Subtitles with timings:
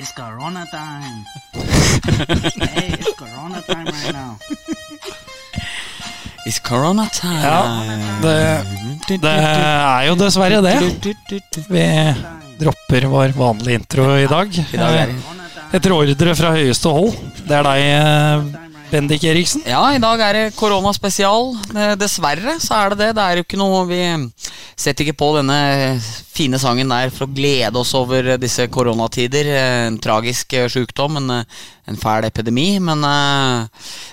[0.00, 1.26] It's Corona time.
[1.52, 4.38] hey, it's Corona time right now.
[6.46, 7.42] It's corona time.
[7.44, 7.84] Ja,
[8.22, 10.72] det, det er jo dessverre det.
[11.68, 11.84] Vi
[12.62, 14.56] dropper vår vanlige intro i dag.
[14.72, 15.12] Er.
[15.68, 17.12] Etter ordre fra høyeste hold.
[17.44, 19.62] Det er deg, eh, Bendik Eriksen.
[19.70, 21.52] Ja, i dag er det koronaspesial.
[21.78, 23.10] Eh, Dessverre så er det det.
[23.14, 24.00] Det er jo ikke noe Vi
[24.80, 25.58] setter ikke på denne
[26.34, 29.46] fine sangen der for å glede oss over disse koronatider.
[29.46, 31.44] Eh, En tragisk sjukdom, sykdom, en, eh,
[31.86, 32.80] en fæl epidemi.
[32.82, 33.68] Men eh,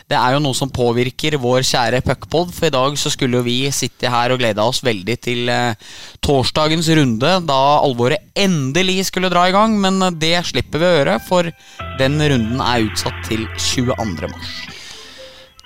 [0.10, 2.54] det er jo noe som påvirker vår kjære puckpod.
[2.54, 5.74] For i dag så skulle jo vi sitte her og glede oss veldig til eh,
[6.22, 9.80] torsdagens runde, da alvoret endelig skulle dra i gang.
[9.82, 11.50] Men eh, det slipper vi å gjøre, for
[11.98, 14.28] den runden er utsatt til 22.
[14.34, 14.77] mars.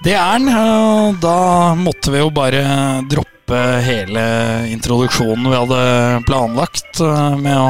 [0.02, 0.50] Det er den.
[0.50, 2.62] og Da måtte vi jo bare
[3.10, 4.22] droppe hele
[4.72, 5.82] introduksjonen vi hadde
[6.26, 7.68] planlagt, eh, med å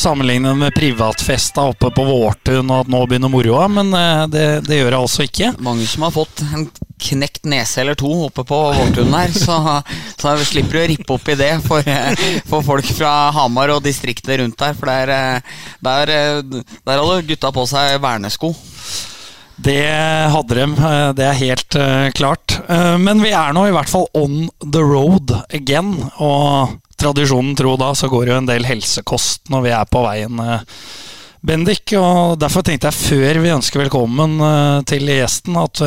[0.00, 4.80] sammenligne med privatfesta oppe på Vårtun og at nå begynner moroa, men eh, det, det
[4.80, 5.52] gjør jeg altså ikke.
[5.64, 6.66] Mange som har fått en
[7.00, 9.56] knekt nese eller to oppe på Vårtun her, så,
[10.20, 11.86] så slipper du å rippe opp i det for,
[12.50, 14.76] for folk fra Hamar og distriktene rundt der.
[14.76, 15.40] For der,
[15.80, 16.12] der,
[16.44, 18.52] der hadde gutta på seg vernesko.
[19.60, 19.84] Det
[20.32, 22.56] hadde de, eh, det er helt eh, klart.
[22.68, 25.92] Eh, Men vi er nå i hvert fall on the road again.
[26.16, 30.04] Og tradisjonen tro da, så går det jo en del helsekost når vi er på
[30.06, 30.40] veien,
[31.40, 31.94] Bendik.
[31.96, 34.34] Og derfor tenkte jeg før vi ønsker velkommen
[34.88, 35.80] til gjesten, at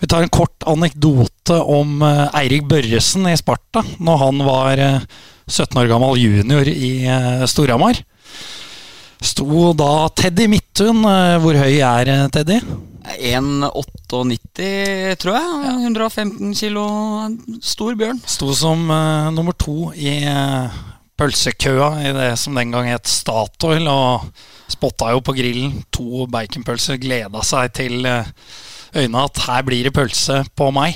[0.00, 2.02] vi tar en kort anekdote om
[2.36, 5.08] Eirik Børresen i Sparta, når han var eh,
[5.48, 6.92] 17 år gammel junior i
[7.48, 8.02] Storhamar.
[9.24, 11.00] Sto da Teddy Midthun.
[11.40, 12.60] Hvor høy er Teddy?
[13.16, 15.44] 1,98 tror jeg.
[15.88, 16.84] 115 kilo.
[17.64, 18.20] Stor bjørn.
[18.28, 20.68] Sto som uh, nummer to i uh,
[21.18, 24.28] pølsekøa i det som den gang het Statoil, og
[24.70, 27.00] spotta jo på grillen to baconpølser.
[27.02, 28.28] Gleda seg til uh,
[28.94, 30.90] øynene at her blir det pølse på meg.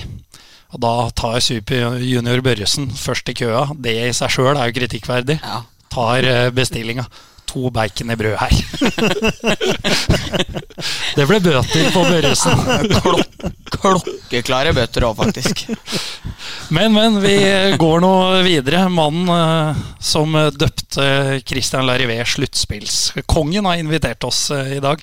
[0.72, 3.62] Og da tar Super Junior Børresen først i køa.
[3.76, 5.36] Det i seg sjøl er jo kritikkverdig.
[5.42, 5.58] Ja.
[5.92, 6.24] Tar
[6.56, 7.04] bestillinga.
[7.52, 8.52] To bacon i brød her.
[11.18, 12.58] det ble bøter på Børresen.
[12.96, 13.32] Klok
[13.82, 15.66] klokkeklare bøter òg, faktisk.
[16.72, 17.34] Men, men, vi
[17.80, 18.12] går nå
[18.46, 18.86] videre.
[18.92, 25.02] Mannen eh, som døpte Christian Larivé sluttspillskongen, har invitert oss eh, i dag.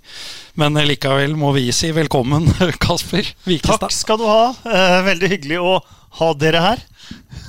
[0.59, 2.49] Men likevel må vi si velkommen,
[2.83, 3.85] Kasper Vikestad.
[3.85, 4.43] Takk skal du ha.
[4.65, 5.79] Eh, veldig hyggelig å
[6.19, 6.85] ha dere her.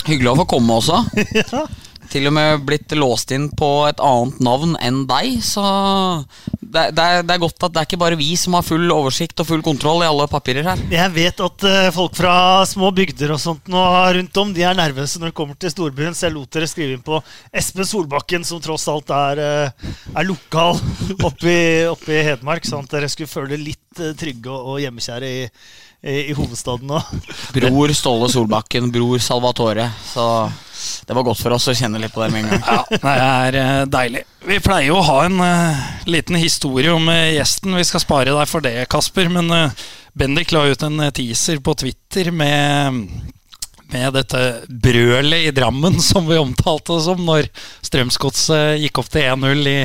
[0.07, 1.05] Hyggelig å få komme også.
[2.11, 5.63] Til og med blitt låst inn på et annet navn enn deg, så
[6.59, 8.91] det, det, er, det er godt at det er ikke bare vi som har full
[8.95, 10.83] oversikt og full kontroll i alle papirer her.
[10.91, 12.35] Jeg vet at eh, folk fra
[12.69, 13.83] små bygder og sånt nå
[14.17, 16.97] rundt om De er nervøse når det kommer til storbyen, så jeg lot dere skrive
[16.97, 17.21] inn på
[17.55, 20.79] Espen Solbakken, som tross alt er, eh, er lokal
[21.29, 25.47] oppe i, Hedmark, sånn at dere skulle føle litt eh, trygge og hjemmekjære i,
[26.03, 27.03] i, i hovedstaden nå.
[27.55, 29.91] Bror Ståle Solbakken, bror Salvatore.
[30.05, 30.27] Så
[31.07, 32.63] det var godt for oss å kjenne litt på det med en gang.
[32.65, 34.23] Ja, det er eh, deilig.
[34.49, 37.77] Vi pleier jo å ha en uh, liten historie om uh, gjesten.
[37.77, 39.29] Vi skal spare deg for det, Kasper.
[39.33, 43.05] Men uh, Bendik la ut en teaser på Twitter med
[43.91, 47.51] med dette brølet i Drammen, som vi omtalte det som, når
[47.83, 49.79] Strømsgodset gikk opp til 1-0 i,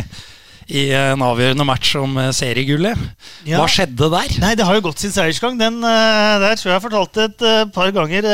[0.66, 3.02] i en avgjørende match om eh, seriegullet.
[3.46, 3.60] Ja.
[3.60, 4.32] Hva skjedde der?
[4.42, 5.60] Nei, det har jo gått sin seiersgang.
[5.60, 8.30] Den eh, der tror jeg jeg fortalte et eh, par ganger.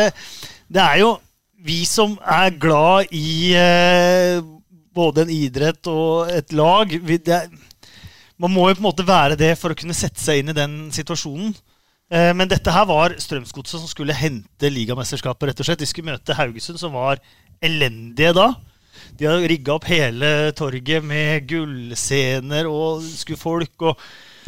[0.72, 1.18] Det er jo
[1.62, 3.54] vi som er glad i
[4.96, 6.90] både en idrett og et lag.
[6.90, 7.52] Vi, det er,
[8.42, 10.58] man må jo på en måte være det for å kunne sette seg inn i
[10.58, 11.54] den situasjonen.
[12.12, 15.52] Men dette her var Strømsgodset som skulle hente ligamesterskapet.
[15.52, 15.80] rett og slett.
[15.80, 17.22] De skulle møte Haugesund, som var
[17.64, 18.50] elendige da.
[19.22, 23.84] De har rigga opp hele torget med gullscener og skulle folk.
[23.86, 24.00] og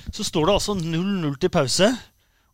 [0.10, 1.90] Så står det altså 0-0 til pause.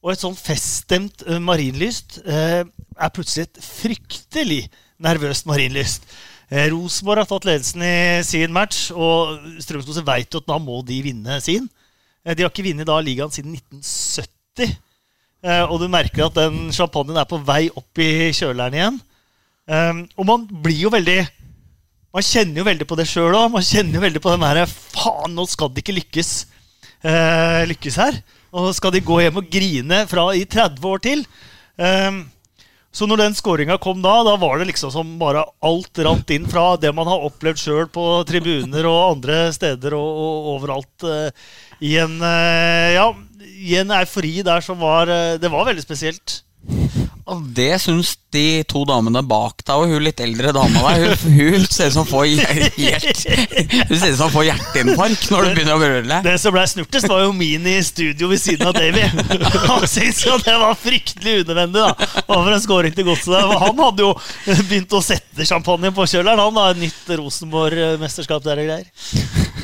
[0.04, 2.68] Og et sånn feststemt marinlyst Marienlyst eh,
[3.00, 4.60] er plutselig et fryktelig
[5.00, 6.12] nervøst marinlyst.
[6.52, 7.96] Eh, Rosenborg har tatt ledelsen i
[8.28, 11.72] sin match, og Strømsgodset veit jo at da må de vinne sin.
[12.28, 14.76] Eh, de har ikke vunnet ligaen siden 1970.
[15.40, 19.04] Eh, og du merker at den champagnen er på vei opp i kjøleren igjen.
[19.72, 21.22] Eh, og man blir jo veldig
[22.16, 23.52] Man kjenner jo veldig på det sjøl òg.
[23.54, 26.32] Man kjenner jo veldig på den derre Faen, nå skal det ikke lykkes,
[27.06, 28.18] eh, lykkes her.
[28.50, 31.22] Og skal de gå hjem og grine fra i 30 år til?
[31.78, 32.24] Ehm,
[32.90, 36.48] så når den skåringa kom da, da var det liksom som bare alt rant inn
[36.50, 41.06] fra det man har opplevd sjøl på tribuner og andre steder og, og overalt.
[41.06, 41.30] eh,
[41.86, 43.06] I en eh, ja,
[43.70, 46.40] i en eufori der som var eh, Det var veldig spesielt.
[47.30, 51.18] Og det syns de to damene bak deg og hun litt eldre dama der.
[51.24, 52.16] Hun, hun ser ut som Hun
[54.34, 56.18] får hjerteinfarkt når du begynner å brøle.
[56.26, 59.04] Det som ble snurtest, var jo min i studio ved siden av Davy.
[59.70, 61.82] Han syntes jo det var fryktelig unødvendig.
[61.86, 61.92] da
[62.28, 63.36] Over en scoring til godset.
[63.66, 64.12] Han hadde jo
[64.70, 66.42] begynt å sette champagne på kjøleren.
[66.42, 68.88] Han da, Nytt Rosenborg-mesterskap der og greier.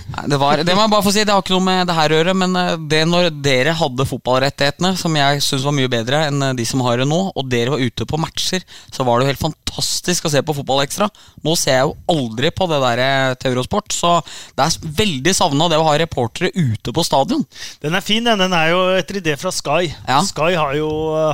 [0.05, 2.13] Det, var, det må jeg bare få si, det har ikke noe med det her
[2.13, 6.19] å gjøre, men eh, det når dere hadde fotballrettighetene, som jeg syns var mye bedre
[6.27, 8.61] enn eh, de som har det nå, og dere var ute på matcher,
[8.93, 11.09] så var det jo helt fantastisk å se på Fotballekstra.
[11.45, 14.11] Nå ser jeg jo aldri på det der eh, til Eurosport, så
[14.53, 17.41] det er veldig savna det å ha reportere ute på stadion.
[17.81, 18.43] Den er fin, den.
[18.45, 19.89] Den er jo etter idé fra Sky.
[19.89, 20.19] Ja.
[20.27, 20.89] Sky har jo,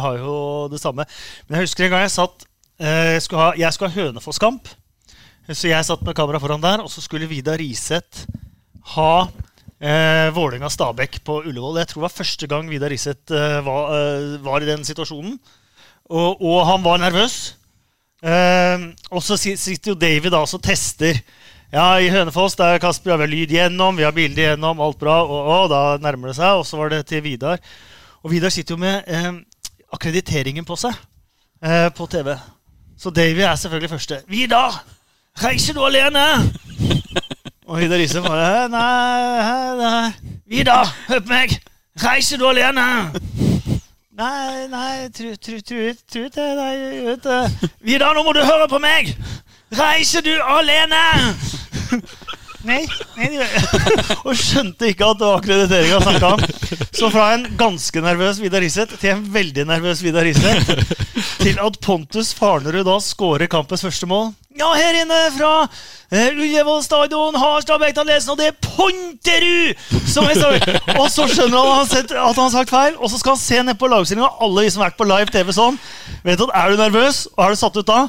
[0.05, 0.37] har jo
[0.71, 1.05] det samme.
[1.47, 2.47] Men jeg husker en gang jeg satt
[2.81, 4.71] Jeg skulle ha, Jeg skulle ha Hønefoss-kamp.
[5.51, 8.23] Så jeg satt med kamera foran der, og så skulle Vidar Riseth
[8.95, 9.13] ha
[9.81, 11.79] eh, Vålerenga-Stabæk på Ullevål.
[11.81, 15.39] Jeg tror det var første gang Vidar Riseth eh, var, eh, var i den situasjonen.
[16.11, 17.55] Og, og han var nervøs.
[18.21, 21.21] Eh, og så sitter jo David da og tester.
[21.71, 25.21] Ja, i Hønefoss der Kasper har vi lyd gjennom, vi har bilde gjennom, alt bra.
[25.23, 26.59] Og, og da nærmer det seg.
[26.59, 27.61] Og så var det til Vidar.
[28.21, 29.31] Og Vidar sitter jo med eh,
[29.95, 30.93] akkrediteringen på seg
[31.63, 32.35] eh, på TV.
[32.99, 34.21] Så Davy er selvfølgelig første.
[34.29, 34.83] Vidar!
[35.41, 36.25] Reiser du alene?
[37.71, 40.11] Og Vidar Riise bare Nei, nei
[40.45, 41.53] Vida, hør på meg!
[42.03, 42.83] Reiser du alene?
[44.11, 46.73] Nei, nei, tru, tru, tru, tru det, nei,
[47.05, 47.69] vet det.
[47.79, 49.13] Vidar, nå må du høre på meg!
[49.79, 50.99] Reiser du alene?
[52.67, 52.81] Nei,
[53.17, 53.47] nei det.
[54.27, 56.43] Og skjønte ikke at det var akkreditering han snakka om.
[56.93, 60.69] Så fra en ganske nervøs Vidar Riseth til en veldig nervøs Vidar Riseth
[61.41, 64.31] til at Pontus Farnerud da skårer kampens første mål.
[64.59, 65.51] Ja, her inne fra
[66.11, 70.97] eh, Ullevål stadion har Stabæk tatt ledelsen, og det er Ponterud som er Stabæk!
[70.99, 73.79] Og så skjønner han at han har sagt feil, og så skal han se ned
[73.79, 74.29] på lagoppstillinga.
[74.43, 75.79] Alle vi som har vært på live TV sånn,
[76.27, 78.01] vet at er du nervøs, og er du satt ut da,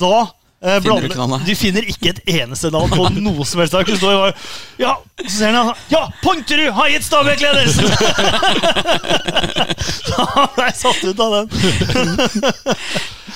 [0.00, 0.16] da
[0.62, 1.38] eh, Finner du ikke?
[1.46, 3.74] Du finner ikke et eneste navn på noe som helst.
[3.86, 4.34] Du står bare,
[4.82, 7.88] Ja, så ser han Ja, Pointerud har gitt Stabæk ledelsen!
[9.82, 11.46] Så han ble satt ut av den.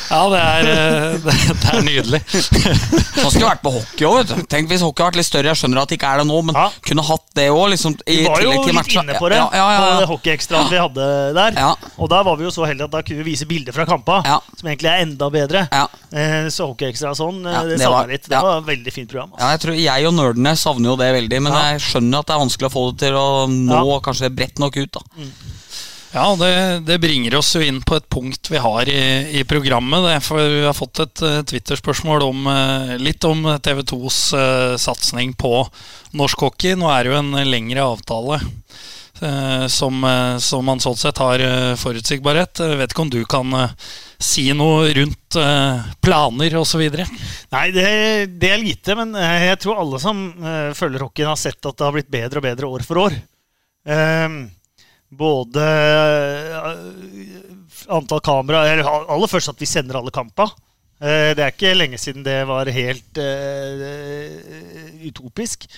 [0.07, 2.19] Ja, det er, eh, det, det er nydelig.
[3.17, 4.29] Han skulle vært på hockey òg.
[4.53, 5.49] Tenk hvis hockey hadde vært litt større.
[5.51, 6.67] Jeg skjønner at det ikke er det nå, men Ja.
[6.85, 7.65] kunne hatt det òg.
[7.73, 9.03] Liksom, Vi var jo til litt matcha.
[9.03, 10.11] inne på det Ja, ja, ja, på det ja.
[10.13, 11.07] hockeyekstraen vi hadde
[11.41, 11.59] der.
[11.59, 11.73] Ja.
[11.97, 14.21] Og der var vi jo så heldige at da kunne vi vise bilder fra kampa,
[14.29, 14.39] Ja.
[14.61, 15.65] som egentlig er enda bedre.
[15.73, 15.87] Ja.
[16.13, 18.23] Eh, så hockeyekstra og sånn, Ja, det det var- litt.
[18.29, 18.43] Det ja.
[18.43, 19.33] var et veldig fint program.
[19.33, 19.41] Altså.
[19.45, 21.73] Ja, jeg tror jeg og nerdene savner jo det veldig, men Ja.
[21.73, 24.01] jeg skjønner at det er vanskelig å få det til å nå Ja.
[24.01, 24.93] kanskje bredt nok ut.
[24.93, 25.01] da
[26.15, 30.01] Ja, det, det bringer oss jo inn på et punkt vi har i, i programmet.
[30.07, 34.77] Det for vi har fått et uh, Twitter-spørsmål om, uh, litt om TV 2s uh,
[34.81, 35.69] satsing på
[36.15, 36.75] norsk hockey.
[36.75, 38.41] Nå er det jo en lengre avtale
[39.73, 42.61] som, eh, som man sånn sett har eh, forutsigbarhet.
[42.61, 43.73] Jeg vet ikke om du kan eh,
[44.19, 45.39] si noe rundt
[46.05, 46.85] planer osv.?
[47.53, 47.87] Nei, det,
[48.41, 51.77] det er lite, men eh, jeg tror alle som eh, følger hockeyen, har sett at
[51.77, 53.19] det har blitt bedre og bedre år for år.
[55.17, 56.57] Både eh,
[57.89, 60.49] antall kamera eller Aller først at vi sender alle kampa.
[60.99, 64.35] Eh, det er ikke lenge siden det var helt eh,
[65.07, 65.69] utopisk.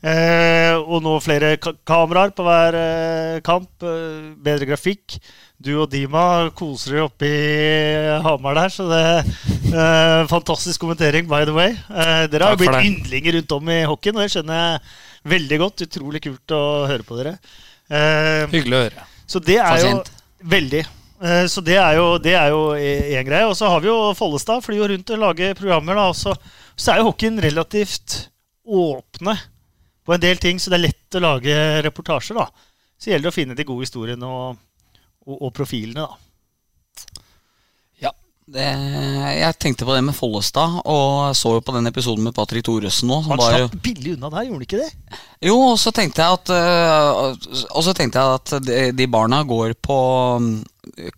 [0.00, 3.68] Eh, og nå flere ka kameraer på hver eh, kamp.
[3.84, 5.18] eh, bedre grafikk.
[5.60, 9.02] Du og Dima koser dere oppe i Hamar der, så det
[9.74, 11.74] eh, Fantastisk kommentering, by the way.
[11.92, 15.58] Eh, dere har jo blitt yndlinger rundt om i hockeyen, og det skjønner jeg veldig
[15.66, 15.84] godt.
[15.84, 17.34] Utrolig kult å høre på dere.
[17.92, 19.06] Eh, Hyggelig å høre.
[19.28, 20.10] så det er jo Fortjent.
[20.40, 20.82] Veldig.
[21.52, 23.44] Så det er jo, det er jo én greie.
[23.44, 25.98] Og så har vi jo Follestad, flyr jo rundt og lager programmer.
[26.00, 26.32] da, så,
[26.72, 28.30] så er jo hockeyen relativt
[28.64, 29.34] åpne
[30.10, 31.54] på en del ting, så det er lett å lage
[31.86, 32.40] reportasjer.
[32.40, 32.48] da.
[32.98, 34.58] Så gjelder det å finne de gode historiene og,
[35.28, 36.30] og, og profilene, da.
[38.50, 42.64] Det, jeg tenkte på det med Follestad, og så jo på den episoden med Patrick
[42.66, 43.20] Thoresen nå.
[43.28, 45.18] Han slapp billig unna der, gjorde han ikke det?
[45.46, 49.98] jo, og så tenkte jeg at øh, tenkte jeg at de, de barna går på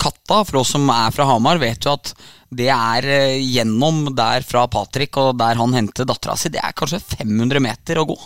[0.00, 0.42] Katta.
[0.44, 2.14] For oss som er fra Hamar, vet jo at
[2.52, 6.50] det er øh, gjennom der fra Patrick og der han henter dattera si.
[6.52, 8.16] Det er kanskje 500 meter å gå.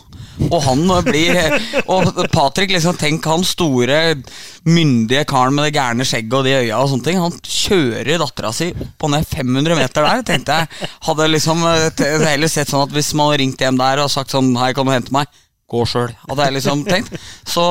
[0.49, 1.38] Og han blir
[1.95, 4.00] Og Patrick, liksom, tenk han store,
[4.67, 7.23] myndige karen med det gærne skjegget og de øya og sånne ting.
[7.23, 10.26] Han kjører dattera si opp og ned 500 meter der.
[10.26, 14.03] Tenkte jeg Hadde liksom øh, heller sett sånn at hvis man hadde ringt hjem der
[14.03, 15.31] og sagt sånn Hei, kan du hente meg?
[15.67, 17.17] Gå sjøl, hadde jeg liksom tenkt.
[17.51, 17.63] Så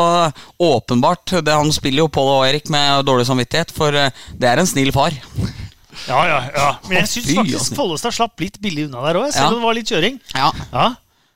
[0.59, 4.59] åpenbart, det han spiller jo Pål og Erik med dårlig samvittighet, for eh, det er
[4.59, 5.15] en snill far.
[6.09, 6.67] Ja, ja, ja.
[6.89, 7.77] Men jeg syns faktisk altså.
[7.79, 9.47] Follestad slapp litt billig unna der òg, selv Ja.
[9.53, 10.19] om det var litt kjøring.
[10.35, 10.89] Ja, Ja,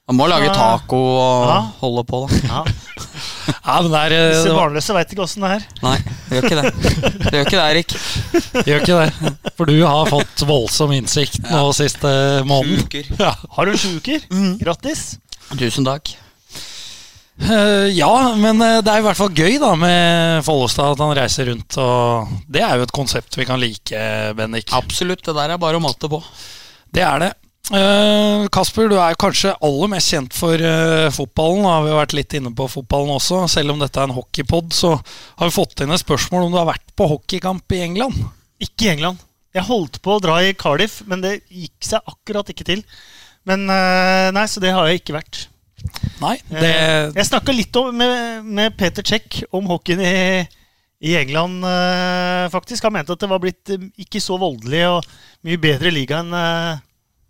[0.10, 1.58] Han må lage taco og Ja.
[1.80, 2.38] holde på, da.
[2.50, 2.64] ja.
[3.66, 5.64] Ja, men det, er, eh, Disse barnløse veit ikke åssen det er.
[5.84, 5.96] Nei,
[6.30, 6.72] det gjør ikke det.
[7.24, 7.94] Det gjør ikke det, Erik.
[8.68, 9.52] gjør ikke det.
[9.58, 12.12] For du har fått voldsom innsikt nå siste
[12.50, 12.84] måneden.
[12.84, 13.06] Uker.
[13.22, 13.32] Ja.
[13.56, 14.26] Har du sju uker?
[14.34, 14.58] Mm.
[14.60, 15.06] Grattis.
[15.58, 16.12] Tusen takk.
[17.40, 21.16] Eh, ja, men eh, det er i hvert fall gøy da med Follestad at han
[21.18, 21.78] reiser rundt.
[21.80, 24.00] Og det er jo et konsept vi kan like,
[24.38, 24.74] Bendik.
[24.76, 25.24] Absolutt.
[25.26, 26.20] Det der er bare å mate på.
[26.92, 27.30] Det er det.
[27.70, 30.66] Eh, Kasper, du er kanskje aller mest kjent for
[31.16, 31.64] fotballen.
[31.64, 33.46] Da har vi vært litt inne på fotballen også.
[33.52, 36.60] Selv om dette er en hockeypod, så har vi fått inn et spørsmål om du
[36.60, 38.20] har vært på hockeykamp i England.
[38.60, 39.22] Ikke i England.
[39.56, 42.84] Jeg holdt på å dra i Cardiff, men det gikk seg akkurat ikke til.
[43.50, 45.48] Men nei, så det har jeg ikke vært.
[46.20, 46.72] Nei, Eh, det,
[47.16, 50.44] Jeg snakka litt om, med, med Peter Check om hockeyen i,
[51.00, 52.84] i England, eh, faktisk.
[52.88, 55.10] Han mente at det var blitt eh, ikke så voldelig og
[55.48, 56.36] mye bedre liga enn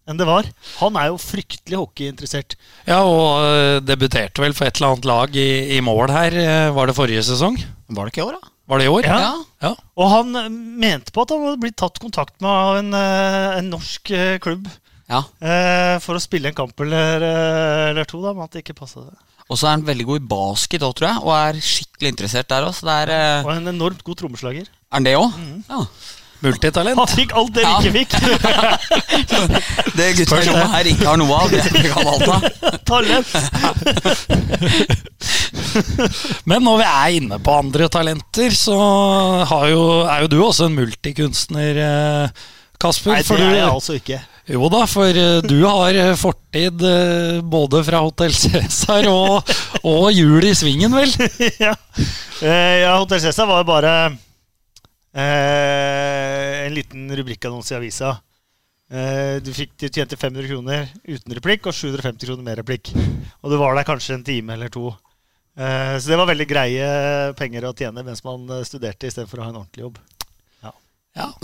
[0.10, 0.48] enn det var.
[0.80, 2.56] Han er jo fryktelig hockeyinteressert.
[2.88, 6.34] ja, og debuterte vel for et eller annet lag i, i mål her.
[6.74, 7.60] Var det forrige sesong?
[7.94, 8.50] Var det ikke i år, da?
[8.74, 9.06] Var det i år?
[9.06, 9.28] Ja.
[9.62, 9.72] ja.
[10.02, 10.34] Og han
[10.82, 14.10] mente på at han hadde blitt tatt kontakt med av en, en norsk
[14.42, 14.66] klubb
[15.10, 15.24] Ja.
[15.42, 18.78] eh, for å spille en kamp eller, eh, eller to, da, men at det ikke
[18.78, 19.16] passa det.
[19.50, 21.18] Og så er han veldig god i basket òg, tror jeg.
[21.26, 22.74] Og er skikkelig interessert der òg.
[22.86, 24.66] Det er, eh, Og en enormt god trommeslager.
[24.70, 25.30] er han det òg?
[25.68, 25.82] Ja.
[26.42, 26.96] Multitalent.
[26.96, 27.70] Han fikk alt det vi
[28.06, 29.34] ikke fikk!
[30.00, 31.60] Det gutterommet her ikke har noe av, det
[31.92, 32.40] kan alt ha.
[32.88, 33.28] Talent!
[36.50, 38.78] Men når vi er inne på andre talenter, så
[39.50, 41.76] har jo, er jo du også en multikunstner,
[42.80, 43.12] Kasper.
[43.18, 44.22] Nei, det er jeg altså ikke.
[44.50, 49.52] Jo da, for eh, du har eh, fortid eh, både fra Hotell Cæsar og,
[49.86, 51.12] og Jul i Svingen, vel?
[51.66, 51.76] ja.
[52.42, 53.94] Ja, Hotell Cæsar var bare
[55.14, 58.16] eh, en liten rubrikkannonse i avisa.
[58.90, 62.94] Eh, du, fikk, du tjente 500 kroner uten replikk og 750 kroner med replikk.
[63.44, 64.90] Og du var der kanskje en time eller to.
[65.60, 66.88] Eh, så det var veldig greie
[67.38, 70.02] penger å tjene mens man studerte istedenfor å ha en ordentlig jobb.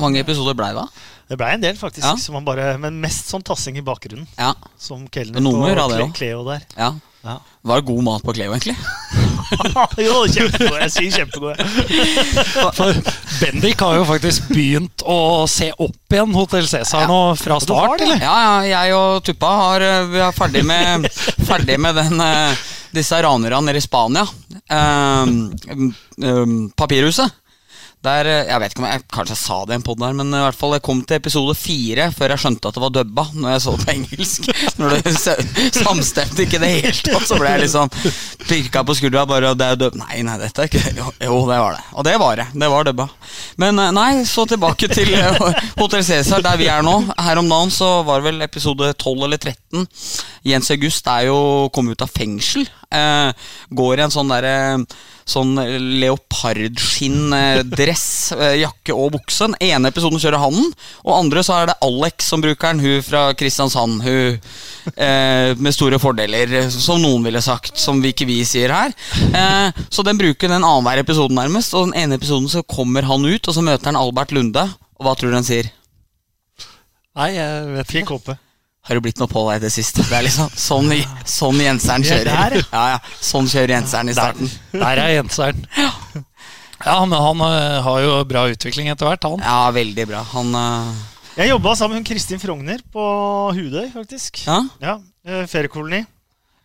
[0.01, 0.83] Mange episoder blei det?
[0.83, 0.87] da?
[1.25, 2.05] Det blei en del, faktisk.
[2.05, 2.13] Ja.
[2.21, 4.27] som man bare, men mest sånn tassing i bakgrunnen.
[4.37, 4.53] Ja.
[4.77, 6.65] Som kelner og Cle- Cleo der.
[6.77, 6.93] ja.
[7.25, 7.39] Ja.
[7.65, 8.75] Var det god mat på Cleo, egentlig?
[10.05, 10.75] jo, kjempegod.
[10.83, 11.57] Jeg sier kjempegod.
[12.77, 12.99] For
[13.41, 15.17] Bendik har jo faktisk begynt å
[15.49, 18.21] se opp igjen Hotell Cæsar nå fra start, eller?
[18.21, 21.09] Ja, ja, jeg og Tuppa har, eh, vi er ferdig med,
[21.49, 22.61] ferdig med den, eh,
[22.93, 24.27] disse ranerne nede i Spania.
[24.69, 25.33] Um,
[26.21, 27.33] um, papirhuset.
[28.05, 30.33] Der, eh, jeg vet ikke om jeg kanskje jeg sa det i en der men
[30.33, 33.25] i hvert fall jeg kom til episode fire før jeg skjønte at det var dubba
[33.33, 34.49] når jeg så det på engelsk.
[34.79, 35.13] Når det
[35.75, 37.91] samstemte ikke det helt tatt, så ble jeg liksom
[38.45, 39.23] pirka på skuldra.
[39.29, 40.03] Bare, det er dubba.
[40.03, 41.83] Nei, nei, dette er ikke Jo, jo, det var det.
[41.95, 42.47] Og det var det.
[42.53, 43.07] Det var dubba.
[43.61, 45.39] Men eh, nei, så tilbake til eh,
[45.79, 46.97] Hotell Cæsar, der vi er nå.
[47.25, 49.87] Her om dagen så var det vel episode 12 eller 13.
[50.45, 51.39] Jens August er jo
[51.73, 52.67] kommet ut av fengsel.
[52.91, 53.31] Eh,
[53.75, 54.85] går i en sånn derre
[55.25, 59.47] Sånn leopardskinn-dress, eh, jakke og bukse.
[59.47, 60.69] Den ene episoden kjører han den,
[61.01, 62.77] og andre så er det Alex som bruker den.
[62.83, 64.05] Hun fra Kristiansand.
[64.05, 64.37] Hun
[64.93, 68.93] eh, med store fordeler, som noen ville sagt, som vi ikke vi sier her.
[69.33, 73.25] Eh, så den bruker den annenhver episode nærmest, og den ene episoden så kommer han
[73.25, 74.61] ut, og så møter han Albert Lunde.
[75.01, 75.73] Og hva tror du han sier?
[77.17, 77.97] Nei, jeg vet ikke.
[77.97, 78.37] Fikk håpe.
[78.85, 80.03] Har du blitt noe på deg i det siste?
[80.05, 80.91] Det er liksom sånn,
[81.25, 82.59] sånn Jenseren kjører.
[82.69, 84.51] Ja, ja, sånn kjører Jenseren i starten.
[84.75, 85.63] der er Jenseren.
[86.85, 89.41] Ja, men han eh, har jo bra utvikling etter hvert, han.
[89.41, 90.21] Ja, veldig bra.
[90.35, 90.91] Han uh...
[91.35, 93.05] Jeg jobba sammen med Kristin Frogner på
[93.57, 94.43] Hudøy, faktisk.
[94.45, 94.59] Ja?
[94.83, 96.03] Ja, eh, Feriekoloni.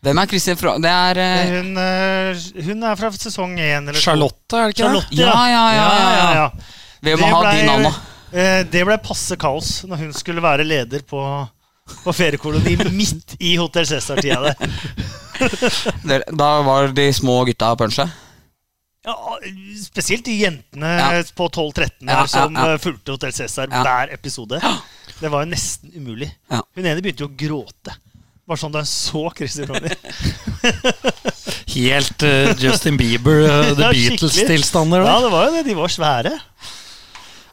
[0.05, 0.85] Hvem er Kristin Frogner?
[0.85, 1.55] Det er uh...
[1.55, 3.89] Hun, uh, hun er fra sesong én.
[3.97, 6.47] Charlotte, er det ikke Charlotte, Ja, ja, ja, ja, ja.
[7.01, 7.95] Vi må Det ha ble- de navna.
[8.31, 11.23] Eh, Det ble passe kaos når hun skulle være leder på,
[12.05, 14.55] på feriekoloni midt i Hotell Cæsar-tida.
[16.05, 16.25] der.
[16.33, 18.09] Da var de små gutta punsje?
[19.07, 19.15] Ja,
[19.81, 21.23] spesielt de jentene Ja.
[21.37, 22.67] på 12-13 Ja, ja, som ja.
[22.75, 23.81] eh, fulgte Hotell Cæsar Ja.
[23.83, 24.61] hver episode.
[25.21, 26.29] Det var jo nesten umulig.
[26.51, 26.61] Ja.
[26.77, 27.95] Hun ene begynte jo å gråte.
[28.49, 29.95] Bare sånn da hun så Christer Ronny.
[31.75, 33.93] Helt uh, Justin Bieber, uh, The Ja.
[33.95, 35.05] Beatles-tilstander.
[35.07, 35.65] Ja, det var jo det.
[35.69, 36.33] De var svære.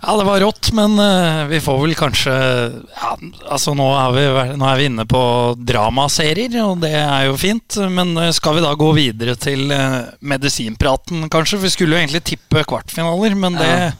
[0.01, 3.13] Ja, det var rått, men uh, vi får vel kanskje ja,
[3.49, 4.25] Altså, nå er, vi,
[4.59, 5.21] nå er vi inne på
[5.57, 7.79] dramaserier, og det er jo fint.
[7.89, 11.63] Men eh, skal vi da gå videre til uh, medisinpraten, kanskje?
[11.65, 13.91] Vi skulle jo egentlig tippe kvartfinaler, men det, Ja.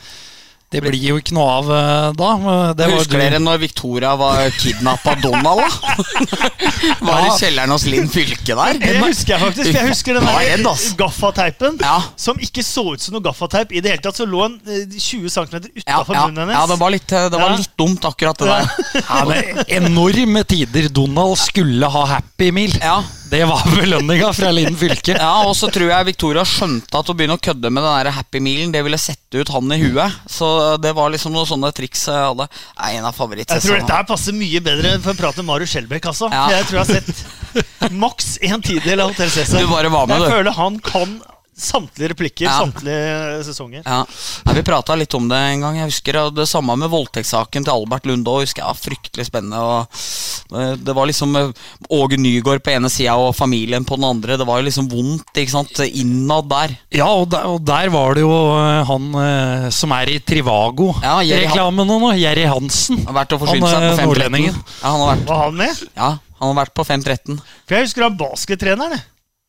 [0.68, 2.30] Det blir jo ikke noe av eh, da.
[2.76, 5.94] Det var Husker dere når Victoria var kidnappa Donald, da?
[7.08, 8.80] Var i kjelleren hos Linn Fylke der?
[8.82, 9.70] Det husker jeg faktisk.
[9.78, 11.96] Jeg husker den der gaffateipen Ja.
[12.20, 14.20] som ikke så ut som noe gaffateip i det hele tatt.
[14.20, 16.58] Så lå den eh, 20 cm Ja, utafor ja, munnen hennes.
[16.60, 18.72] ja, det var litt, det var litt dumt, akkurat det der.
[19.08, 20.90] Ja, men enorme tider.
[20.92, 22.76] Donald skulle ha Happy Meal.
[22.84, 25.16] Ja, Det var belønninga fra Linn fylke.
[25.18, 28.16] Ja, og så tror jeg Victoria skjønte at å begynne å kødde med den der
[28.16, 30.20] Happy Mealen, det ville sette ut han i huet.
[30.32, 30.50] Så
[30.82, 32.48] det var liksom noen sånne triks jeg hadde.
[32.80, 35.76] Nei, en av Jeg tror dette her passer mye bedre for å prate med Marius
[35.76, 36.12] Skjelbæk.
[36.14, 36.32] Altså.
[36.32, 36.46] Ja.
[36.56, 39.64] Jeg tror jeg har sett maks en tidel av Hotell Cæsar.
[39.64, 41.18] Du bare var med, jeg føler han kan
[41.58, 42.60] samtlige replikker, Ja.
[42.62, 43.82] samtlige sesonger.
[43.86, 44.06] Ja,
[44.46, 45.76] Nei, Vi prata litt om det en gang.
[45.78, 48.28] Jeg husker og Det samme med voldtektssaken til Albert Lunde.
[48.30, 49.58] Og husker jeg var Fryktelig spennende.
[49.58, 51.52] Og eh, Det var liksom eh,
[51.90, 54.38] Åge Nygaard på ene sida og familien på den andre.
[54.38, 56.78] Det var jo liksom vondt ikke sant, innad der.
[56.92, 61.88] Ja, og der, og der var det jo eh, han som er i Ja, Trivago-reklamen
[61.88, 63.04] nå, Jerry Hansen.
[63.08, 64.46] Har vært og forsynt seg på 513.
[64.48, 65.84] Ja, han har vært, Var han med?
[65.96, 66.10] ja,
[66.40, 67.40] han har vært på 513.
[67.68, 69.02] For Jeg husker han baskettreneren.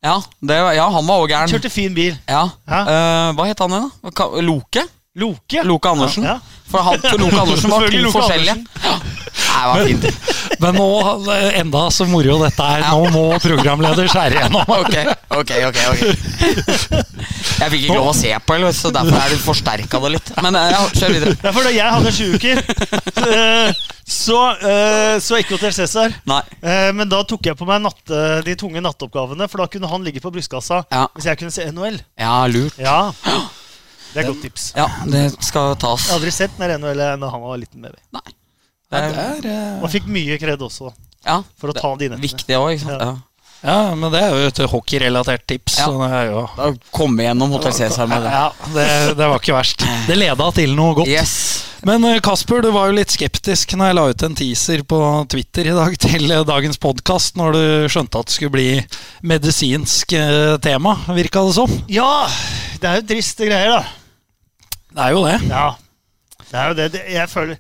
[0.04, 1.50] Ja, det, ja, han var òg gæren.
[1.50, 2.14] Kjørte fin bil.
[2.28, 2.44] Ja.
[2.70, 4.28] Eh, hva het han igjen, da?
[4.46, 4.84] Loke?
[5.18, 5.64] Loke.
[5.66, 6.28] Loke Andersen.
[6.28, 6.36] Ja.
[6.70, 8.54] For han Loke Andersen var to forskjellige.
[8.84, 8.94] Ja.
[9.48, 10.06] Nei, det var fint.
[10.62, 10.86] Men nå,
[11.34, 12.84] eh, enda så moro dette er.
[12.90, 14.64] Nå må programleder skjære igjennom.
[14.78, 14.94] Ok,
[15.34, 16.02] ok, ok, ok
[17.58, 20.32] Jeg fikk ikke lov å se på, så derfor er du forsterka det litt.
[20.44, 21.36] Men eh, ja, kjør videre.
[21.42, 22.62] Er for da jeg hadde sju uker,
[23.24, 24.38] eh, så,
[25.20, 26.14] så ikke Hotell Cæsar.
[26.62, 30.06] Eh, Men da tok jeg på meg natte, de tunge nattoppgavene, for da kunne han
[30.06, 31.04] ligge på brystkassa Ja.
[31.16, 32.00] hvis jeg kunne se NHL.
[32.18, 32.78] Ja, lurt.
[32.80, 33.12] Ja,
[34.14, 34.70] Det er et godt tips.
[34.78, 36.06] Ja, det skal tas.
[36.08, 38.00] Jeg har aldri sett mer NHL enn han var liten baby.
[38.16, 38.24] Nei.
[38.88, 40.92] Det Det er, er, eh, Og fikk mye kred også
[41.26, 42.22] ja, for å ta de nettene.
[42.24, 43.02] viktig også, ikke sant.
[43.02, 43.08] Ja.
[43.58, 43.74] Ja.
[43.74, 45.78] ja, men det er jo et hockeyrelatert tips.
[45.82, 45.88] Ja.
[45.90, 48.30] Så det er jo Da Komme gjennom Hotell Cæsar med det.
[48.32, 48.86] ja, det,
[49.18, 49.82] det var ikke verst.
[50.06, 51.10] Det leda til noe godt.
[51.10, 51.34] Yes.
[51.84, 55.00] Men eh, Kasper, du var jo litt skeptisk når jeg la ut en teaser på
[55.30, 58.68] Twitter i dag til eh, dagens podkast, når du skjønte at det skulle bli
[59.26, 60.14] medisinsk
[60.64, 61.74] tema, virka det som.
[61.92, 62.26] Ja,
[62.80, 63.82] det er jo triste greier, da.
[64.94, 65.36] Det er jo det.
[65.50, 65.66] Ja,
[66.48, 66.88] det er jo det.
[66.96, 67.58] det jeg føler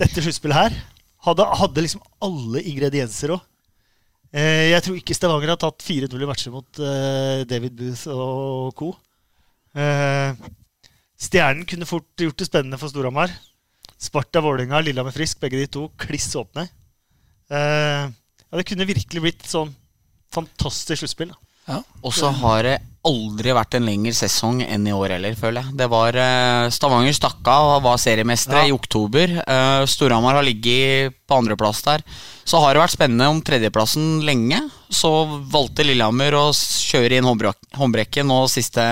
[0.00, 0.76] Dette sluttspillet her
[1.24, 3.42] hadde, hadde liksom alle ingredienser òg.
[4.34, 8.74] Eh, jeg tror ikke Stavanger har tatt 4-0 i matcher mot eh, David Booth og
[8.78, 8.90] co.
[9.78, 10.34] Eh,
[11.24, 13.30] Stjernen kunne fort gjort det spennende for Storhamar.
[13.94, 16.66] Sparta, Vålerenga, Lillehammer Frisk, begge de to kliss åpne.
[17.54, 19.70] Eh, ja, det kunne virkelig blitt sånn
[20.34, 21.30] fantastisk sluttspill.
[21.68, 21.78] Ja.
[22.02, 22.74] Og så har det
[23.08, 25.76] aldri vært en lengre sesong enn i år heller, føler jeg.
[25.80, 28.70] Det var eh, Stavanger stakk av og var seriemestere Ja.
[28.70, 29.34] i oktober.
[29.48, 32.04] Uh, Storhamar har ligget på andreplass der.
[32.44, 34.58] Så har det vært spennende om tredjeplassen lenge.
[34.92, 35.10] Så
[35.50, 38.84] valgte Lillehammer å kjøre inn håndbrekken håndbrekket nå siste,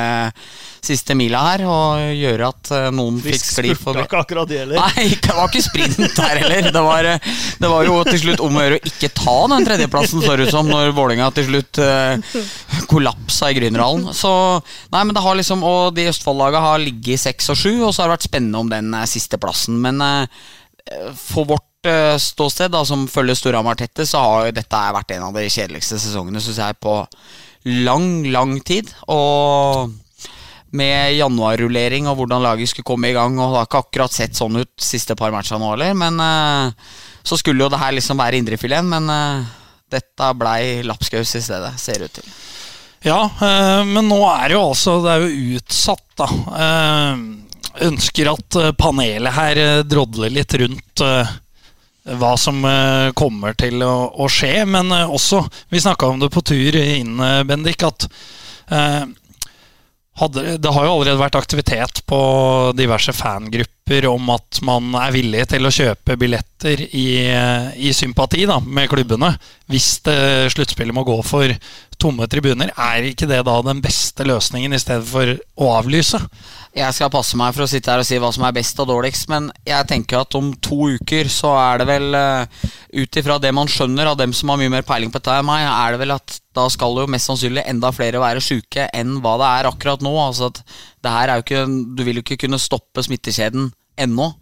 [0.83, 4.05] siste mila her, og gjøre at noen noen fikk Frisk skli spurta forbi.
[4.07, 4.81] ikke akkurat det heller.
[4.81, 6.70] Nei, det var ikke sprint der heller.
[6.72, 7.31] Det var, eh,
[7.62, 10.48] det var jo til slutt om å gjøre å ikke ta den tredjeplassen, så det
[10.48, 12.40] ut som, når Vålerenga til slutt uh,
[12.90, 14.01] kollapsa i Grünerhallen.
[14.16, 14.32] Så
[14.92, 17.92] Nei, men det har liksom Og de Østfold-laga har ligget i seks og sju, og
[17.92, 19.78] så har det vært spennende om den eh, siste plassen.
[19.82, 20.42] Men eh,
[21.18, 25.28] for vårt eh, ståsted, da, som følger Storhamar tette, så har jo dette vært en
[25.30, 26.98] av de kjedeligste sesongene, syns jeg, på
[27.86, 28.90] lang, lang tid.
[29.12, 29.92] Og
[30.72, 33.36] med januarrullering og hvordan laget skulle komme i gang.
[33.38, 35.96] Og det har ikke akkurat sett sånn ut siste par matchene nå heller.
[35.98, 39.50] Men eh, så skulle jo det her liksom være indrefileten, men eh,
[39.92, 42.32] dette blei lapskaus i stedet, ser det ut til.
[43.02, 46.28] Ja, eh, men nå er det jo altså Det er jo utsatt, da.
[46.66, 47.22] Eh,
[47.88, 51.06] ønsker at eh, panelet her drodler litt rundt
[52.02, 52.64] hva som
[53.14, 54.64] kommer til å, skje.
[54.66, 57.14] Men også, vi snakka om det på tur inn,
[57.46, 58.08] Bendik, at
[60.18, 62.18] hadde, det har jo allerede vært aktivitet på
[62.74, 67.06] diverse fangrupper om at man er villig til å kjøpe billetter i,
[67.78, 69.32] i sympati da, med klubbene
[69.70, 70.18] hvis det
[70.56, 71.54] sluttspillet må gå for
[72.02, 72.72] tomme tribuner.
[72.74, 76.18] Er ikke det da den beste løsningen i stedet for å avlyse?
[76.74, 78.88] Jeg skal passe meg for å sitte her og si hva som er best og
[78.90, 83.38] dårligst, men jeg tenker at om to uker så er det vel, uh, ut ifra
[83.42, 85.94] det man skjønner av dem som har mye mer peiling på dette enn meg, er
[85.94, 89.50] det vel at da skal jo mest sannsynlig enda flere være sjuke enn hva det
[89.50, 90.14] er akkurat nå.
[90.20, 90.62] Altså at
[91.04, 91.62] det her er jo ikke
[91.96, 94.32] Du vil jo ikke kunne stoppe smittekjeden ennå.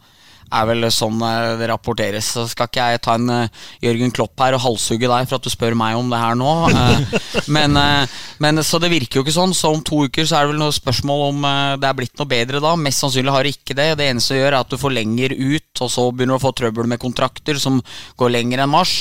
[0.50, 2.32] Er vel sånn eh, det rapporteres.
[2.34, 5.46] Så skal ikke jeg ta en uh, Jørgen Klopp her og halshugge deg for at
[5.46, 6.50] du spør meg om det her nå.
[6.74, 7.16] Uh,
[7.56, 9.54] men, uh, men Så det virker jo ikke sånn.
[9.56, 11.48] Så om to uker så er det vel noe spørsmål om
[11.80, 12.74] det er blitt noe bedre da.
[12.78, 13.90] Mest sannsynlig har det ikke det.
[14.00, 16.46] Det eneste det gjør, er at du får lenger ut, og så begynner du å
[16.48, 17.78] få trøbbel med kontrakter som
[18.20, 18.96] går lenger enn mars.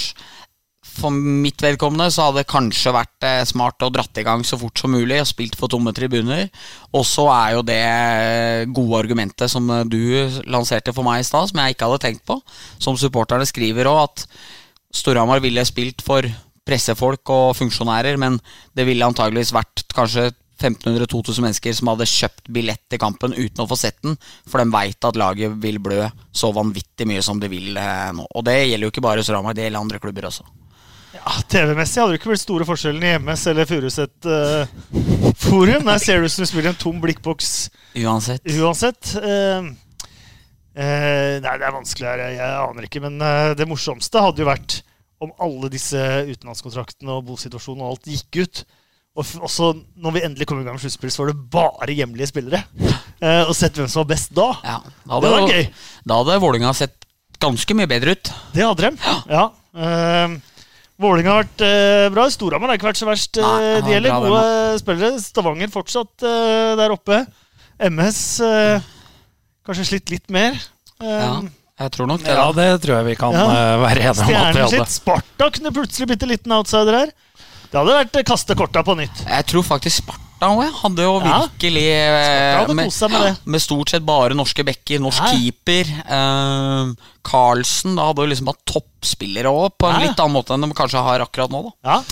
[0.99, 4.57] For mitt vedkommende så hadde det kanskje vært eh, smart å dratt i gang så
[4.59, 6.49] fort som mulig og spilt for tomme tribuner.
[6.91, 10.01] Og så er jo det eh, gode argumentet som eh, du
[10.51, 12.39] lanserte for meg i stad, som jeg ikke hadde tenkt på.
[12.83, 14.27] Som supporterne skriver òg, at
[14.99, 16.27] Storhamar ville spilt for
[16.67, 18.35] pressefolk og funksjonærer, men
[18.75, 23.69] det ville antageligvis vært kanskje 1500-2000 mennesker som hadde kjøpt billett til kampen uten å
[23.69, 27.47] få sett den, for de veit at laget vil blø så vanvittig mye som de
[27.47, 28.27] vil nå.
[28.35, 30.43] Og det gjelder jo ikke bare Storhamar, det gjelder andre klubber også.
[31.09, 34.69] Ja, TV-messig hadde det ikke blitt store forskjellen i MS eller Furuset uh,
[35.41, 35.87] forum.
[35.87, 37.53] Der ser det ut som du spiller en tom blikkboks
[37.97, 38.43] Uansett.
[38.45, 39.15] uansett.
[39.17, 39.71] Uh,
[40.77, 43.01] uh, nei, det er vanskelig her, jeg, jeg aner ikke.
[43.07, 43.17] Men
[43.57, 44.81] det morsomste hadde jo vært
[45.19, 48.63] om alle disse utenlandskontraktene og bosituasjonen og alt gikk ut.
[49.19, 52.29] Og også når vi endelig kom i gang med sluttspill, så var det bare hjemlige
[52.29, 52.61] spillere.
[53.49, 54.45] Og sett hvem som var best da.
[54.63, 54.77] Ja,
[55.09, 55.65] da Det var gøy.
[56.07, 57.09] Da hadde Vålinga sett
[57.41, 58.31] ganske mye bedre ut.
[58.53, 59.17] Det hadde de.
[59.33, 59.49] Ja.
[59.75, 60.37] Uh,
[60.99, 62.25] Vålinga har vært eh, bra.
[62.33, 63.38] Storhamar har ikke vært så verst.
[63.39, 65.12] eh, Nei, han de gjelder bra, gode spillere.
[65.23, 67.21] Stavanger fortsatt eh, der oppe.
[67.88, 68.89] MS eh,
[69.65, 70.59] kanskje slitt litt mer.
[70.99, 71.38] Eh, Ja,
[71.85, 72.35] jeg tror nok det.
[72.35, 73.45] Ja, det tror jeg vi kan Ja.
[73.47, 74.95] eh, være enige om at Stjernen sitt.
[74.99, 77.13] Sparta kunne plutselig blitt en liten outsider her.
[77.69, 79.23] Det hadde vært eh, kaste korta på nytt.
[79.29, 82.60] Jeg tror faktisk Sparta òg hadde jo virkelig ja.
[82.62, 83.32] Hadde med, med det.
[83.45, 85.34] med stort sett bare norske backer, norsk Ja.
[85.36, 85.86] keeper.
[86.08, 86.93] Eh,
[87.28, 90.08] Carlsen da hadde jo liksom hatt toppspillere òg, på en Ja.
[90.08, 91.63] litt annen måte enn de kanskje har akkurat nå.
[91.84, 92.04] da Ja,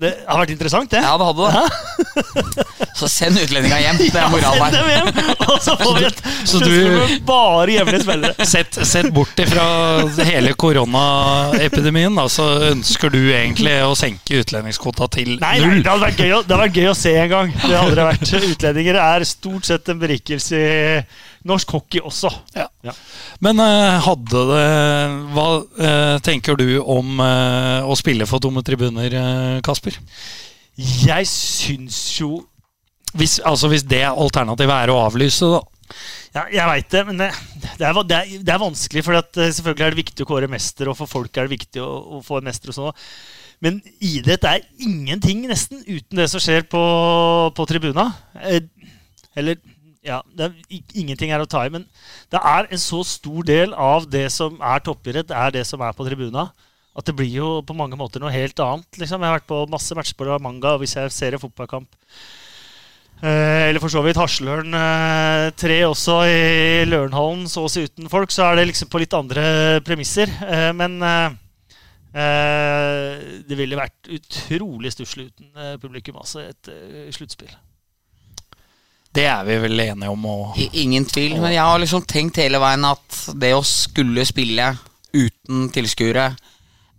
[0.00, 1.00] Det har vært interessant, det.
[1.00, 2.64] Ja, det hadde det.
[2.96, 3.98] Så send utlendinga hjem.
[4.00, 4.94] Det er Send moralen dem her.
[4.96, 5.08] hjem,
[5.46, 8.46] og så får vi et Så du- bare hjemlige spillere.
[8.48, 9.66] Sett, sett bort ifra
[10.24, 16.12] hele koronaepidemien, da, så ønsker du egentlig å senke utlendingskvota til Nei, nei, det hadde
[16.16, 17.52] gøy, det hadde vært gøy å se en gang.
[17.52, 18.34] Det hadde det vært.
[18.52, 21.00] Utlendinger er stort sett en berikelse i
[21.46, 22.30] norsk hockey også.
[22.56, 22.66] Ja.
[22.86, 22.94] Ja.
[23.44, 24.64] Men eh, hadde det
[25.34, 25.46] Hva
[25.88, 29.16] eh, tenker du om eh, å spille for tomme tribuner,
[29.66, 29.98] Kasper?
[30.76, 32.42] Jeg syns jo
[33.16, 35.62] Hvis, altså hvis det alternativet er å avlyse, da.
[36.34, 37.30] Ja, jeg veit det, men det,
[37.78, 39.02] det, er, det, er, det er vanskelig.
[39.06, 42.18] For selvfølgelig er det viktig å kåre mester, og for folk er det viktig å,
[42.18, 42.74] å få en mester.
[42.74, 43.06] og sånn.
[43.64, 46.82] Men idrett er ingenting nesten uten det som skjer på,
[47.56, 48.10] på tribuna.
[48.44, 49.56] Eller
[50.06, 51.84] ja, det er, ingenting er å ta i, men
[52.32, 55.96] det er en så stor del av det som er toppidrett, er det som er
[55.96, 56.48] på tribuna.
[56.96, 58.88] At det blir jo på mange måter noe helt annet.
[58.96, 59.20] Liksom.
[59.20, 61.90] Jeg har vært på masse matcher på Manga, og hvis jeg ser en fotballkamp
[63.24, 68.30] Eh, eller for så vidt Hasløren eh, også i Lørenhallen, så å si uten folk,
[68.30, 70.28] så er det liksom på litt andre premisser.
[70.44, 71.38] Eh, men eh,
[72.12, 76.70] eh, det ville vært utrolig stusslig uten eh, publikum, altså, et
[77.16, 77.56] sluttspill.
[79.16, 80.26] Det er vi vel enige om.
[80.60, 84.74] I- Ingen tvil, men jeg har liksom tenkt hele veien at det å skulle spille
[85.16, 86.26] uten tilskuere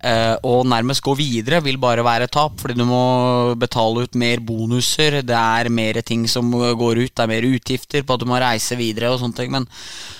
[0.03, 4.41] eh, og nærmest gå videre vil bare være tap, fordi du må betale ut mer
[4.45, 8.27] bonuser, det er mer ting som går ut, det er mer utgifter på at du
[8.29, 9.67] må reise videre og sånne ting, men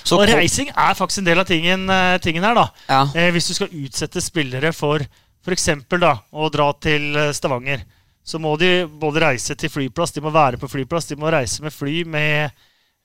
[0.04, 2.68] så Og reising er faktisk en del av tingen, eh, tingen her, da.
[2.90, 3.02] Ja.
[3.16, 5.02] Eh, hvis du skal utsette spillere for
[5.48, 5.70] f.eks.
[5.90, 7.86] å dra til eh, Stavanger,
[8.28, 11.64] så må de både reise til flyplass, de må være på flyplass, de må reise
[11.64, 12.52] med fly med,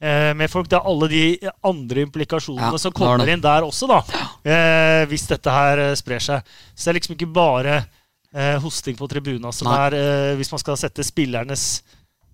[0.02, 0.66] eh, med folk.
[0.68, 1.24] Det er alle de
[1.70, 4.00] andre implikasjonene Ja, som kommer inn der også, da.
[4.42, 6.54] Eh, hvis dette her eh, sprer seg.
[6.74, 7.76] Så det er liksom ikke bare
[8.35, 9.78] eh, hosting på tribuna som Nei.
[9.87, 11.68] er eh, Hvis man skal sette spillernes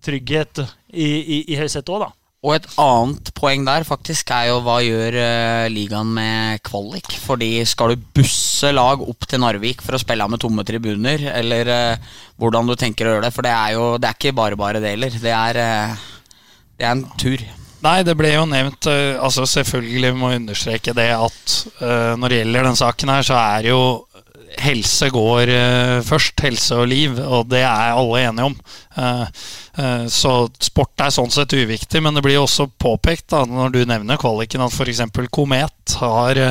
[0.01, 2.11] trygghet i, i, i høysetet òg, da.
[2.39, 7.11] Og et annet poeng der faktisk er jo hva gjør uh, ligaen med kvalik?
[7.19, 11.71] Fordi skal du busse lag opp til Narvik for å spille med tomme tribuner, eller
[11.73, 13.33] uh, hvordan du tenker å gjøre det?
[13.35, 15.19] For det er jo det er ikke bare bare det heller.
[15.19, 16.05] Det eh,
[16.79, 17.43] det er en tur.
[17.83, 21.53] Nei, det ble jo nevnt altså Selvfølgelig må vi understreke det at
[22.19, 23.79] når det gjelder den saken her, så er jo
[24.57, 26.39] helse går eh, først.
[26.43, 28.55] Helse og liv, og det er alle enige om.
[28.97, 29.43] Eh,
[29.83, 30.33] eh, så
[30.63, 34.63] sport er sånn sett uviktig, men det blir også påpekt da, når du nevner kvaliken,
[34.65, 35.03] at f.eks.
[35.35, 36.41] Komet har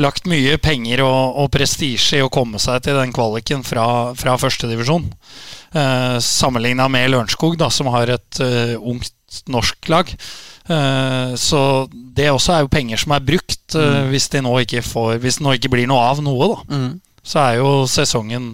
[0.00, 3.86] lagt mye penger og, og prestisje i å komme seg til den kvaliken fra,
[4.18, 5.10] fra førstedivisjon.
[6.22, 8.40] Sammenligna med Lørenskog, da, som har et
[8.78, 10.12] ungt norsk lag.
[11.40, 11.62] Så
[12.14, 15.40] det også er jo penger som er brukt, eh, hvis, de nå ikke får, hvis
[15.40, 16.48] det nå ikke blir noe av noe.
[16.54, 17.00] da Mm.
[17.24, 18.50] Så er jo sesongen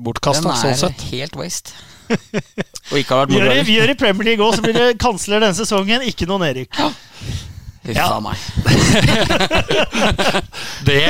[0.00, 1.74] bortkasta, Den sånn er helt waste.
[2.90, 4.64] Og ikke har vært Vi moro gjør, det- vi gjør i Premier League òg, så
[4.64, 6.02] blir det kansler denne sesongen.
[6.08, 6.80] Ikke noe nedrykk.
[7.90, 8.06] Ja.
[8.10, 8.36] faen meg.
[10.84, 11.00] Det,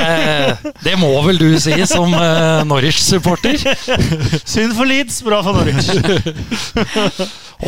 [0.84, 3.56] det må vel du si som uh, Norwich-supporter.
[4.44, 5.90] Synd for Leeds, bra for Norwich.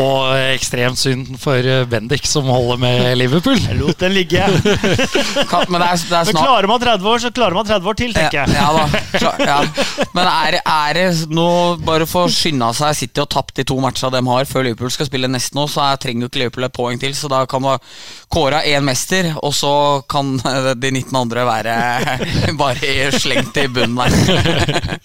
[0.00, 3.59] Og ekstremt synd for eh, Bendik, som holder med Liverpool.
[3.61, 4.46] Jeg lot den ligge.
[5.68, 7.98] Men det er, det er Men klarer man 30 år, så klarer man 30 år
[8.00, 8.55] til, tenker jeg.
[8.57, 9.02] Ja, ja da.
[9.18, 9.59] Klar, ja.
[10.16, 11.48] Men er, er det nå
[11.85, 14.94] bare for å skynde seg City og tapt de to matchene de har før Liverpool
[14.94, 17.42] skal spille neste nå, så er, trenger jo ikke Liverpool et poeng til, så da
[17.50, 17.83] kan man
[18.33, 19.74] kåre én mester, og så
[20.09, 21.76] kan de 19 andre være
[22.62, 24.96] bare slengt i bunnen der.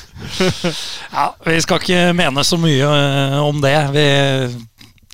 [1.16, 3.76] Ja, Vi skal ikke mene så mye eh, om det.
[3.94, 4.04] Vi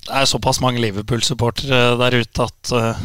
[0.07, 3.01] er såpass mange Liverpool-supportere der ute at eh,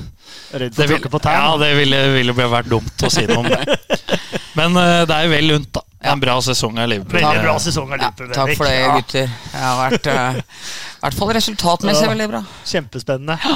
[0.53, 3.41] Redd for det, å tråkke på ja, det ville, ville vært dumt å si noe
[3.43, 3.79] om det.
[4.59, 5.83] Men eh, det er jo vel lunt, da.
[6.13, 7.21] En bra sesong av Liverpool.
[7.21, 8.33] Veldig bra sesong av Ja, Liverpool.
[8.35, 9.29] takk for det, gutter.
[9.53, 12.11] Det har vært uh, i hvert fall resultatmessig Ja.
[12.11, 12.41] veldig bra.
[12.67, 13.39] Kjempespennende.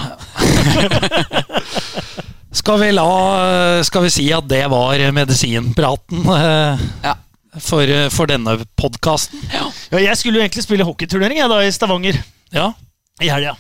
[2.57, 7.13] Skal vi, la, skal vi si at det var medisinpraten eh, Ja.
[7.63, 9.41] For, for denne podkasten?
[9.53, 9.69] Ja,
[10.03, 12.19] jeg skulle jo egentlig spille hockeyturnering jeg, da, i Stavanger
[12.55, 12.71] Ja.
[13.23, 13.57] i helga.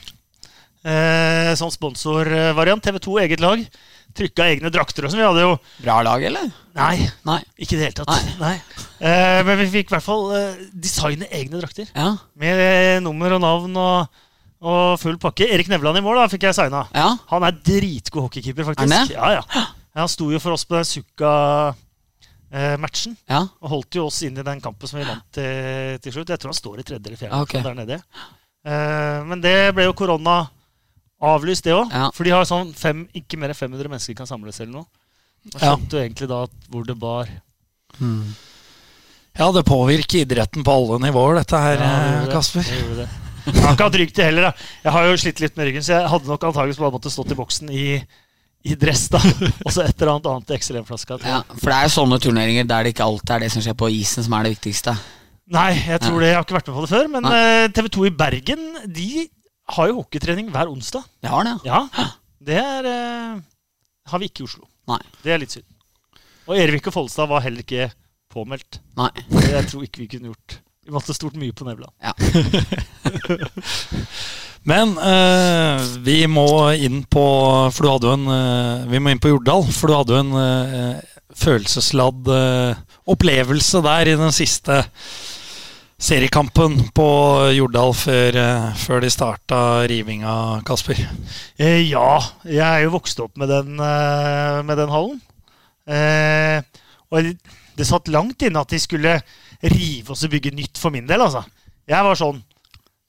[0.86, 2.84] Eh, som sponsorvariant.
[2.84, 3.62] TV2 eget lag.
[4.16, 5.20] Trykka egne drakter og sånn.
[5.20, 6.46] Vi hadde jo Bra lag, eller?
[6.76, 7.40] Nei, Nei.
[7.58, 8.28] ikke i det hele tatt.
[8.40, 8.54] Nei.
[9.00, 11.90] Eh, men vi fikk i hvert fall eh, designe egne drakter.
[11.96, 12.12] Ja.
[12.38, 14.22] Med eh, nummer og navn og,
[14.62, 15.48] og full pakke.
[15.52, 16.84] Erik Nevland i mål da, fikk jeg signa.
[16.96, 17.10] ja.
[17.32, 19.16] Han er dritgod hockeykeeper, faktisk.
[19.16, 19.16] Er?
[19.16, 19.66] Ja, ja.
[19.96, 20.86] Han sto jo for oss på den
[22.50, 23.16] Sukka-matchen.
[23.28, 23.42] Ja.
[23.60, 26.28] Og holdt jo oss inn i den kampen som vi vant til, til slutt.
[26.30, 27.62] Jeg tror han står i tredje eller fjerde okay.
[27.62, 27.98] der nede.
[28.66, 30.46] Eh, men det ble jo korona
[31.22, 31.90] avlyst, det òg.
[31.92, 32.10] Ja.
[32.14, 34.86] For de har sånn fem, ikke mer enn 500 mennesker kan samles eller noe.
[35.46, 35.76] Da Ja.
[35.76, 37.28] skjønte jo egentlig da hvor det bar.
[39.38, 42.32] ja, det påvirker idretten på alle nivåer, dette her, Ja, det eh, det.
[42.32, 42.62] Kasper.
[42.62, 43.08] Det det.
[43.46, 44.42] Jeg har ikke hatt rygg til heller.
[44.42, 44.52] Da.
[44.82, 47.30] Jeg har jo slitt litt med ryggen, så jeg hadde nok antakeligvis bare måttet stått
[47.30, 47.84] i boksen i,
[48.64, 49.06] i dress.
[49.12, 51.12] da Og så et eller annet annet i XLM-flaska.
[51.22, 51.42] ja.
[51.54, 53.86] For det er jo sånne turneringer der det ikke alltid er det som skjer på
[53.94, 54.92] isen, som er det viktigste.
[55.54, 56.28] Nei, jeg tror det.
[56.32, 57.06] Jeg har ikke vært med på det før.
[57.12, 59.10] Men eh, TV 2 i Bergen De
[59.76, 61.02] har jo hockeytrening hver onsdag.
[61.22, 61.80] Det har den, ja.
[61.94, 62.06] Ja,
[62.46, 63.40] Det er, uh,
[64.10, 64.64] har vi ikke i Oslo.
[64.90, 65.00] Nei.
[65.22, 65.66] Det er litt synd.
[66.46, 67.88] Og Ervik og Follestad var heller ikke
[68.30, 68.78] påmeldt.
[68.98, 69.10] Nei.
[69.32, 70.48] Det jeg tror ikke vi kunne gjort.
[70.86, 71.94] Vi måtte stort mye på Nevland.
[74.66, 77.22] Men eh, vi må inn på
[77.70, 80.22] For du hadde jo en eh, Vi må inn på Jordal, for du hadde jo
[80.24, 82.78] en eh, følelsesladd eh,
[83.12, 84.80] opplevelse der i den siste
[86.00, 87.08] seriekampen på
[87.56, 89.58] Jordal før, eh, før de starta
[89.90, 90.98] rivinga, Kasper.
[91.60, 92.16] Eh, ja,
[92.48, 95.20] jeg er jo vokst opp med den, med den hallen.
[97.12, 97.30] Og
[97.76, 99.18] det satt langt inne at de skulle
[99.62, 101.44] rive oss og bygge nytt for min del, altså.
[101.86, 102.40] Jeg var sånn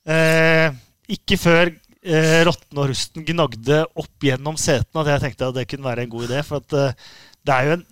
[0.07, 0.75] eh,
[1.07, 5.67] Ikke før eh, rotten og rusten gnagde opp gjennom setene at jeg tenkte at det
[5.71, 6.41] kunne være en god idé.
[6.45, 7.05] For at eh,
[7.47, 7.85] det er jo en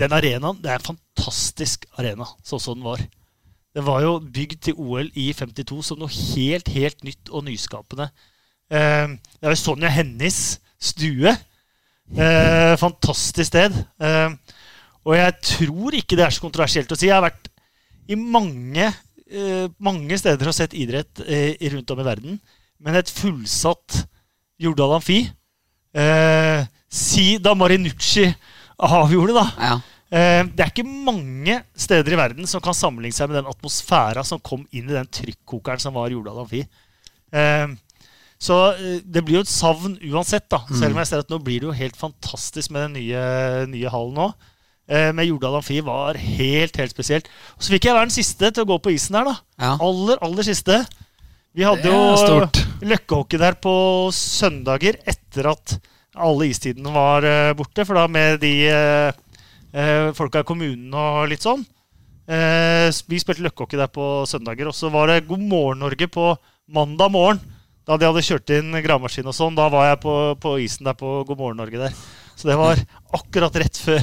[0.00, 3.02] Den arenaen det er en fantastisk arena, sånn som den var.
[3.76, 8.08] Det var jo bygd til OL i 52 som noe helt, helt nytt og nyskapende.
[8.70, 11.34] Eh, det er jo Sonja Hennies stue.
[12.10, 13.76] Eh, fantastisk sted.
[14.02, 14.32] Eh,
[15.06, 17.08] og jeg tror ikke det er så kontroversielt å si.
[17.08, 17.50] Jeg har vært
[18.10, 18.88] i mange,
[19.78, 22.40] mange steder har sett idrett eh, rundt om i verden.
[22.80, 24.04] Men et fullsatt
[24.60, 25.20] Jordal Amfi
[25.94, 28.24] eh, Si da Marinucci
[28.80, 29.46] avgjorde, da.
[29.60, 29.74] Ja.
[30.10, 34.24] Eh, det er ikke mange steder i verden som kan sammenligne seg med den atmosfæra
[34.26, 36.64] som kom inn i den trykkokeren som var Jordal Amfi.
[37.30, 37.68] Eh,
[38.40, 40.64] så eh, det blir jo et savn uansett, da.
[40.72, 43.22] Selv om jeg ser at nå blir det jo helt fantastisk med den nye,
[43.70, 44.30] nye hallen nå.
[44.90, 47.30] Eh, men Jordal Amfi var helt, helt spesielt.
[47.56, 49.36] Og så fikk jeg være den siste til å gå på isen der, da.
[49.62, 49.72] Ja.
[49.86, 50.80] Aller, aller siste.
[51.54, 52.44] Vi hadde jo
[52.86, 53.72] løkkehockey der på
[54.14, 55.76] søndager etter at
[56.20, 57.86] alle istidene var eh, borte.
[57.86, 59.20] For da med de eh,
[59.74, 61.62] eh, folka i kommunen og litt sånn.
[62.30, 64.70] Eh, vi spilte løkkehockey der på søndager.
[64.70, 66.32] Og så var det God morgen Norge på
[66.70, 67.42] mandag morgen.
[67.86, 69.58] Da de hadde kjørt inn gravemaskin og sånn.
[69.58, 71.96] Da var jeg på, på isen der på God morgen Norge der.
[72.38, 72.78] Så det var
[73.16, 74.00] akkurat rett før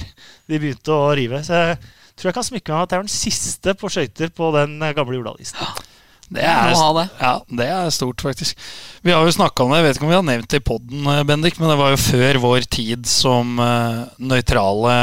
[0.48, 1.44] de begynte å rive.
[1.46, 1.78] Så jeg
[2.18, 4.80] tror jeg kan smykke meg med at jeg var den siste på skøyter på den
[4.82, 5.62] eh, gamle Jordalisen.
[6.28, 7.06] Det er, det.
[7.22, 8.58] Ja, det er stort, faktisk.
[9.00, 10.66] Vi har jo snakka om det, jeg vet ikke om vi har nevnt det i
[10.68, 14.98] poden, Bendik, men det var jo før vår tid som uh, nøytrale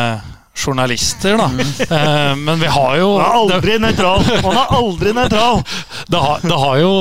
[0.55, 1.49] journalister, da.
[1.95, 4.29] Eh, men vi har jo Man er aldri nøytral!
[4.45, 5.63] Man er aldri nøytral!
[6.09, 6.93] det, har, det har jo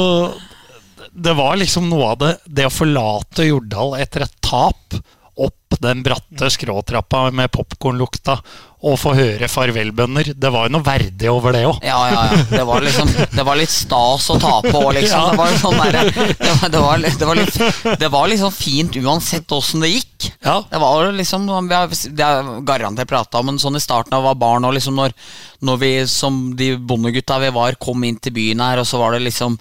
[1.28, 4.98] Det var liksom noe av det Det å forlate Jordal etter et tap,
[5.36, 8.38] opp den bratte skråtrappa med popkornlukta,
[8.84, 10.34] og få høre farvelbønner.
[10.36, 11.78] Det var jo noe verdig over det òg.
[11.88, 12.40] Ja, ja, ja.
[12.52, 15.38] Det var liksom Det var litt stas å ta på, liksom.
[15.38, 17.60] Det var der, det, var, det, var, det, var litt,
[18.02, 20.28] det var liksom fint uansett åssen det gikk.
[20.44, 20.58] Ja.
[20.68, 21.96] Det var liksom vi har,
[22.28, 25.16] er garantert prata om, men sånn i starten da vi var barn, og liksom når,
[25.64, 29.16] når vi som de bondegutta vi var, kom inn til byen her, og så var
[29.16, 29.56] det liksom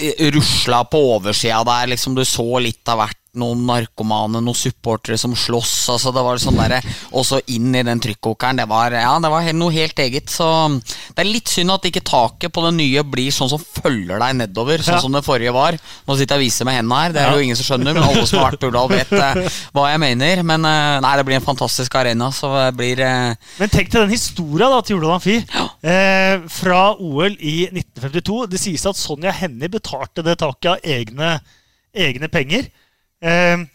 [0.00, 3.20] eh, Rusla på oversida der, liksom du så litt av hvert.
[3.36, 5.74] Noen narkomane, noen supportere som slåss.
[5.92, 6.78] Altså det var sånn der,
[7.12, 8.56] Og så inn i den trykkokeren.
[8.62, 10.30] Det var, ja, det var noe helt eget.
[10.32, 10.46] Så
[11.14, 14.36] det er litt synd at ikke taket på den nye blir sånn som følger deg
[14.40, 15.00] nedover, sånn Ja.
[15.04, 15.76] som det forrige var.
[16.08, 17.34] Nå sitter jeg og viser med hendene her, det er Ja.
[17.36, 20.00] jo ingen som skjønner, men alle som har vært på Urdal, vet eh, hva jeg
[20.00, 20.42] mener.
[20.42, 24.00] Men eh, nei, det blir en fantastisk arena, så det blir eh, Men tenk til
[24.00, 25.36] den historia da, til Urdal Amfi.
[25.84, 28.46] Eh, fra OL i 1952.
[28.50, 31.40] Det sies at Sonja Hennie betalte det taket av egne,
[31.94, 32.68] egne penger.
[33.22, 33.66] Eh,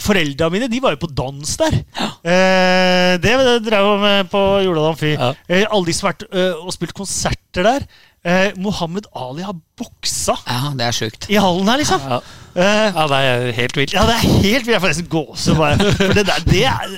[0.00, 1.74] Foreldra mine de var jo på dans der.
[2.22, 3.32] Eh, det
[3.66, 5.16] drev jeg med på Jordal Amfi.
[5.16, 5.32] Ja.
[5.50, 7.86] Eh, alle de som har vært eh, og spilt konserter der.
[8.22, 11.26] Eh, Mohammed Ali har boksa Ja, det er sjukt.
[11.32, 12.04] i hallen her, liksom.
[12.06, 12.20] Ja.
[12.54, 13.94] Eh, ja, det er helt vilt.
[13.96, 14.74] ja, det er helt vilt.
[14.76, 15.58] Jeg får nesten gåsehud.
[15.58, 15.92] bare.
[15.98, 16.96] For det der, det er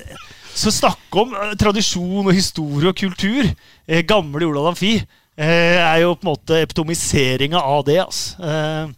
[0.53, 3.49] Så snakke om eh, tradisjon og historie og kultur.
[3.89, 4.99] Eh, gamle Jordal Amfi
[5.39, 7.99] er jo på en måte epitomiseringa av det.
[8.05, 8.37] Altså.
[8.43, 8.89] Eh,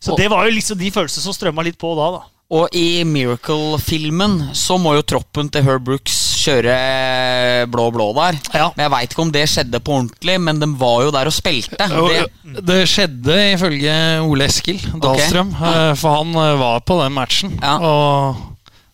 [0.00, 2.10] så Og- det var jo liksom de følelsene som strømma litt på da.
[2.18, 2.22] da.
[2.50, 8.38] Og i Miracle-filmen så må jo troppen til Herb Brooks kjøre blå-blå der.
[8.54, 8.70] Ja.
[8.74, 11.32] Men Jeg veit ikke om det skjedde på ordentlig, men de var jo der og
[11.36, 11.76] spilte.
[11.78, 13.94] Det, Det skjedde ifølge
[14.26, 17.58] Ole Eskil Dahlstrøm, eh, for han eh, var på den matchen.
[17.62, 17.76] Ja.
[17.78, 18.36] Og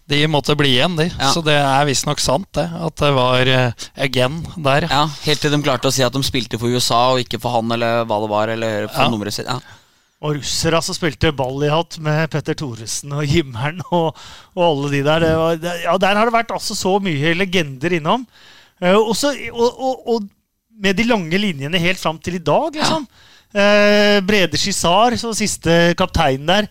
[0.09, 1.09] de måtte bli igjen, de.
[1.11, 1.31] Ja.
[1.35, 2.66] Så det er visstnok sant, det.
[2.87, 4.87] At det var uh, again der.
[4.90, 7.57] ja, Helt til de klarte å si at de spilte for USA og ikke for
[7.59, 8.53] han eller hva det var.
[8.55, 9.11] Eller for Ja.
[9.11, 9.59] nummeret sitt ja.
[10.25, 14.16] Og russere som spilte ball i hatt med Petter Thoresen og Jimmeren og,
[14.57, 15.27] og alle de der.
[15.27, 18.25] Det var, det, ja, der har det vært altså så mye legender innom.
[18.81, 20.31] Uh, også, og, og, og
[20.81, 23.07] med de lange linjene helt fram til i dag, liksom.
[23.57, 26.66] Eh, Brede Skissar, som siste kaptein der.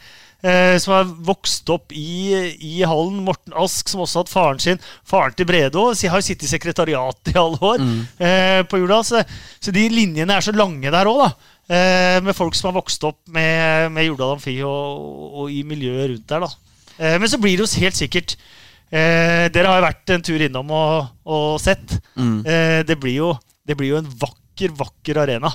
[0.46, 3.24] Eh, som har vokst opp i, i hallen.
[3.26, 4.84] Morten Ask, som også har hatt faren sin.
[5.08, 5.98] Faren til Brede òg.
[6.12, 7.86] Har jo sittet i sekretariatet i alle år
[8.22, 9.02] eh, på jula.
[9.08, 9.24] Så,
[9.60, 11.52] så de linjene er så lange der òg, da.
[11.66, 16.12] Eh, med folk som har vokst opp med, med Jordal Amfi og, og i miljøet
[16.12, 16.46] rundt der.
[16.46, 16.52] da.
[17.00, 18.38] Eh, men så blir det jo helt sikkert
[18.94, 21.98] eh, Dere har jo vært en tur innom og, og sett.
[22.14, 22.38] Mm.
[22.46, 23.32] Eh, det, blir jo,
[23.66, 25.52] det blir jo en vakker, vakker arena.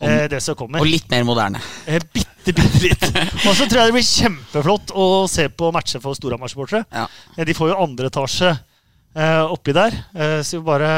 [0.00, 0.80] Eh, det som kommer.
[0.80, 1.60] Og litt mer moderne.
[1.86, 3.02] Eh, bitte, bitte litt.
[3.46, 6.86] Og så tror jeg det blir kjempeflott å se på matcher for Storhamar-supportere.
[6.94, 7.06] Ja.
[7.36, 10.92] Eh, De får jo andre etasje eh, oppi der, eh, så vi bare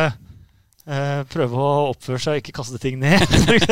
[0.87, 3.67] eh, prøve å oppføre seg og ikke kaste ting ned, f.eks.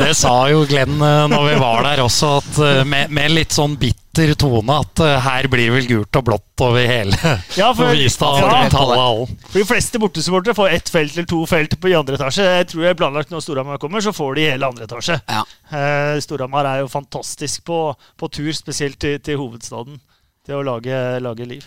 [0.00, 4.03] Det sa jo Glenn når vi var der også, at med, med litt sånn bitter
[4.14, 7.16] tone at eh, her blir vel gult og blått over hele
[7.60, 7.90] Ja, for-
[8.38, 8.46] ja.
[9.50, 12.46] For De fleste bortesupportere får ett felt eller to felt på i andre etasje.
[12.60, 15.18] Jeg tror jeg planlagt når Storhamar kommer, så får de hele andre etasje.
[15.28, 15.42] Ja.
[15.74, 17.80] Eh, Storhamar er jo fantastisk på,
[18.20, 19.98] på tur, spesielt til, til hovedstaden,
[20.46, 21.64] til å lage, lage liv.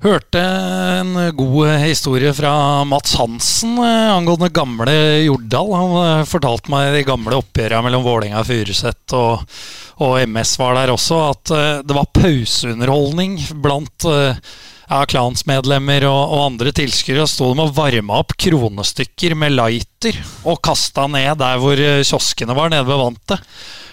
[0.00, 2.50] Hørte en god historie fra
[2.88, 4.94] Mats Hansen eh, angående gamle
[5.26, 5.74] Jordal.
[5.76, 9.42] Han eh, fortalte meg de gamle oppgjørene mellom Vålerenga og Furuset og,
[10.00, 14.40] og MS var der også, at eh, det var pauseunderholdning blant eh,
[14.88, 17.26] ja, klansmedlemmer og, og andre tilskuere.
[17.28, 20.16] Sto de og varma opp kronestykker med lighter
[20.48, 23.44] og kasta ned der hvor eh, kioskene var, nede ved vantet.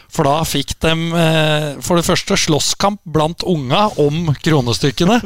[0.07, 5.19] For da fikk de eh, for det første slåsskamp blant unga om kronestykkene.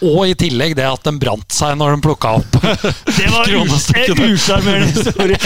[0.00, 2.56] Og i tillegg det at den brant seg når den plukka opp
[3.18, 5.38] Det var en usjarmerende historie.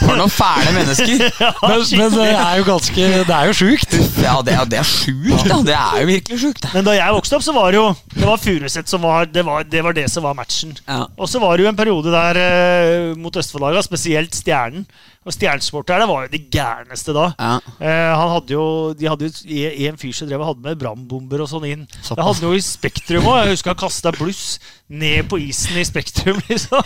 [0.00, 1.26] For noen fæle mennesker.
[1.62, 3.96] Men, men det er jo ganske Det er jo sjukt.
[4.22, 5.60] Ja, det, er, det er sjukt, da.
[5.66, 6.68] Det er jo virkelig sjukt.
[6.72, 9.44] Men da jeg vokste opp, så var det jo Det var Furuset som var det,
[9.46, 10.74] var det var det som var matchen.
[10.86, 11.04] Ja.
[11.16, 14.86] Og så var det jo en periode der eh, mot Østfoldlaga, spesielt Stjernen.
[15.22, 17.28] Og Stjernesportet det var jo det gærneste da.
[17.38, 17.52] Ja.
[17.78, 18.64] Eh, han hadde jo,
[18.98, 21.84] de hadde jo en fyr som drev og hadde med brannbomber og sånn inn.
[22.00, 22.16] Såpass.
[22.18, 23.38] Det hadde jo i Spektrum òg.
[23.44, 24.42] Jeg husker han kasta bluss
[24.90, 26.82] ned på isen i Spektrum, liksom.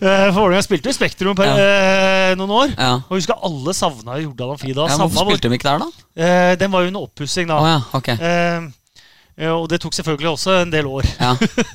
[0.00, 2.72] Eh, Vålerenga spilte jo i Spektrum per, eh, noen år.
[2.76, 2.94] Ja.
[3.04, 4.88] Og jeg husker alle savna Jordal Amfi da.
[4.88, 6.06] Ja, hvorfor spilte de ikke der, da?
[6.16, 7.60] Eh, den var jo under oppussing da.
[7.60, 8.14] Oh, ja, ok.
[9.36, 11.08] Eh, og det tok selvfølgelig også en del år.
[11.20, 11.32] Ja.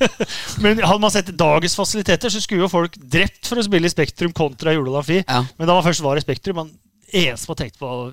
[0.64, 3.92] Men hadde man sett dagens fasiliteter, så skulle jo folk drept for å spille i
[3.92, 5.20] Spektrum kontra Jordal Amfi.
[5.24, 5.42] Ja.
[5.58, 6.72] Men da man først var i Spektrum, man
[7.08, 8.08] eneste man tenkte på å,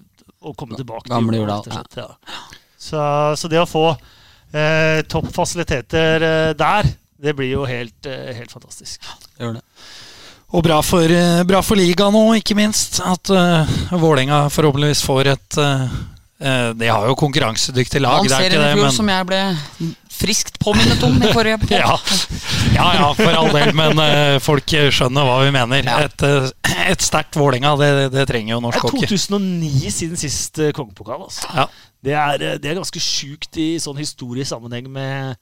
[0.46, 1.66] å komme tilbake Gamle Jordal,
[1.98, 2.12] ja.
[2.86, 3.02] Så,
[3.40, 8.54] så det å få eh, topp fasiliteter eh, der, det blir jo helt, eh, helt
[8.54, 9.02] fantastisk.
[9.40, 9.64] Gjør det.
[10.56, 13.02] Og bra for, eh, bra for ligaen òg, ikke minst.
[13.04, 15.96] At uh, Vålerenga forhåpentligvis får et eh,
[16.36, 19.39] De har jo konkurransedyktig lag, Han det er i det, fjor men som jeg ble
[20.15, 21.74] friskt påminnet om i forrige podd.
[21.84, 21.95] ja.
[22.76, 25.84] ja, ja, for all del, men uh, folk skjønner hva vi mener.
[25.88, 25.98] Ja.
[26.08, 29.10] Et, eh, et sterkt Vålerenga, det, det trenger jo Det norsk er hockey.
[29.12, 31.28] 2009 siden sist uh, kongepokal.
[31.28, 31.50] Altså.
[31.52, 31.67] Ja.
[32.06, 35.39] Det, er, eh, det er ganske sjukt i sånn historisk sammenheng med,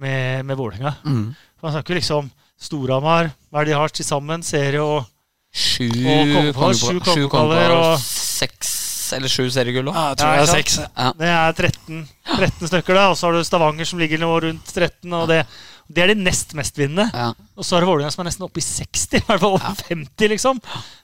[0.00, 0.96] med, med Vålerenga.
[1.04, 1.30] Mm.
[1.60, 2.30] Man snakker liksom
[2.60, 4.44] Storhamar, hva er det de har til sammen?
[4.44, 5.04] Serie og
[5.50, 6.52] Sju kongepokaler.
[6.54, 8.79] kongepokal, sju kongepokaler og- seks
[9.16, 9.96] eller sju seriegull òg.
[9.96, 10.78] Ja, jeg tror det er Ja, seks.
[11.20, 12.00] Det er 13,
[12.36, 13.08] 13 stykker, da.
[13.10, 15.12] Og så har du Stavanger som ligger nå rundt 13.
[15.16, 15.40] Og det,
[15.90, 17.08] det er de nest mestvinnende.
[17.12, 17.30] Ja.
[17.56, 19.84] Og så er det Vålerenga som er nesten oppe i 60, i hvert fall over
[19.90, 20.60] 50, liksom.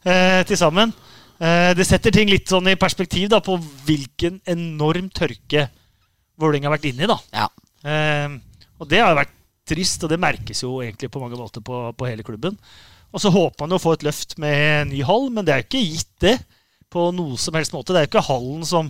[0.07, 0.95] Eh, til sammen.
[1.37, 3.59] Eh, det setter ting litt sånn i perspektiv da, på
[3.89, 5.69] hvilken enorm tørke
[6.41, 7.11] Vålerenga har vært inne i.
[7.11, 7.21] da.
[7.35, 7.49] Ja.
[7.87, 8.37] Eh,
[8.77, 9.35] og det har jo vært
[9.67, 12.55] trist, og det merkes jo egentlig på mange måter på, på hele klubben.
[13.15, 15.63] Og så håper man jo å få et løft med ny hall, men det er
[15.63, 16.37] jo ikke gitt det
[16.97, 17.93] på noe som helst måte.
[17.93, 18.89] Det er jo ikke hallen som,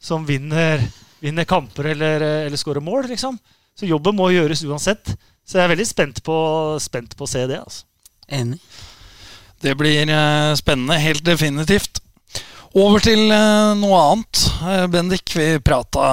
[0.00, 0.82] som vinner,
[1.20, 3.36] vinner, kamper eller, eller skåre mål, liksom.
[3.76, 5.12] Så jobben må gjøres uansett.
[5.44, 6.36] Så jeg er veldig spent på,
[6.80, 7.60] spent på å se det.
[7.60, 7.84] altså.
[8.32, 8.60] Enig.
[9.64, 12.00] Det blir eh, spennende, helt definitivt.
[12.74, 14.44] Over til eh, noe annet.
[14.66, 16.04] Eh, Bendik, vi prata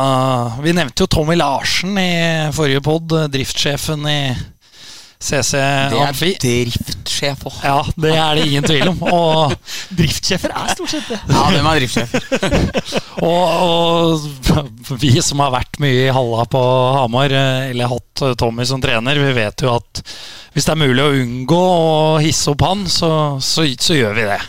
[0.61, 2.11] Vi nevnte jo Tommy Larsen i
[2.55, 4.19] forrige pod, driftssjefen i
[5.21, 6.31] CC Det er Amfi.
[6.41, 7.57] driftssjef òg.
[7.63, 9.03] Ja, det er det ingen tvil om.
[9.05, 9.53] Og,
[9.99, 11.19] Driftssjefer er stort sett det.
[11.35, 12.15] Ja, hvem er driftssjef?
[13.29, 14.25] og,
[14.57, 16.61] og vi som har vært mye i halla på
[16.97, 20.01] Hamar, eh, eller hatt eh, Tommy som trener, vi vet jo at
[20.51, 24.27] hvis det er mulig å unngå å hisse opp han, så, så, så gjør vi
[24.27, 24.39] det.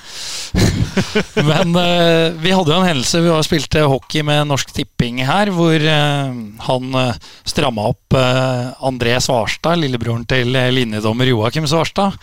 [1.48, 3.22] Men uh, vi hadde jo en hendelse.
[3.22, 6.32] Vi har spilte hockey med Norsk Tipping her, hvor uh,
[6.66, 7.14] han uh,
[7.48, 12.16] stramma opp uh, André Svarstad, lillebroren til eh, linjedommer Joakim Svarstad,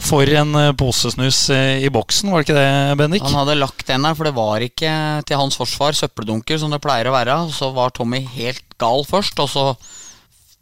[0.00, 2.32] for en eh, posesnus eh, i boksen.
[2.32, 3.24] Var det ikke det, Bendik?
[3.26, 4.94] Han hadde lagt den der, for det var ikke
[5.28, 7.38] til hans forsvar søppeldunker som det pleier å være.
[7.54, 9.66] Så var Tommy helt gal først, og så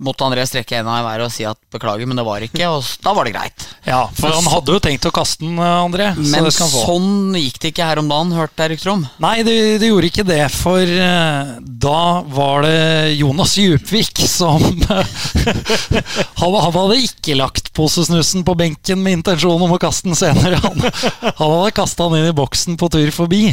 [0.04, 2.68] måtte André strekke henda i været og si at beklager, men det var ikke.
[2.70, 3.66] Og da var det greit.
[3.86, 6.10] Ja, for han hadde jo tenkt å kaste den, eh, André.
[6.14, 6.68] så Men få.
[6.86, 9.04] sånn gikk det ikke her om dagen, hørte jeg rykter om.
[9.24, 12.02] Nei, det, det gjorde ikke det, for uh, da
[12.36, 14.62] var det Jonas Djupvik som
[16.40, 20.60] han, han hadde ikke lagt posesnussen på benken med intensjon om å kaste den senere.
[20.64, 20.84] Han,
[21.24, 23.46] han hadde kasta den inn i boksen på tur forbi.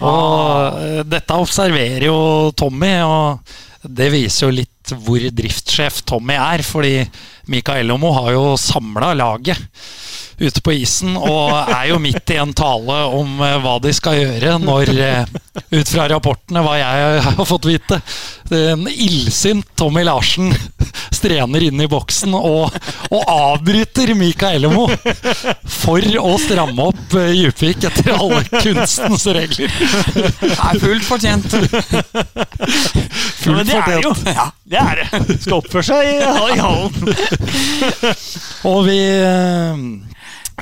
[0.00, 2.20] Og uh, dette observerer jo
[2.56, 6.94] Tommy, og det viser jo litt hvor driftssjef Tommy er, fordi
[7.50, 9.60] Mikael Omo har jo samla laget
[10.40, 14.16] ute på isen og er jo midt i en tale om eh, hva de skal
[14.16, 15.34] gjøre når, eh,
[15.76, 18.00] ut fra rapportene, hva jeg har fått vite,
[18.50, 20.50] en illsint Tommy Larsen
[21.14, 22.72] strener inn i boksen og,
[23.12, 24.86] og avbryter Mikael Emo
[25.70, 29.76] for å stramme opp eh, Djupvik etter alle kunstens regler.
[30.40, 31.58] Det er fullt fortjent.
[33.40, 34.44] Ja, men det er jo Ja.
[34.70, 35.36] Det er det.
[35.42, 36.92] Skal oppføre seg i, i hallen.
[38.68, 38.98] Og vi,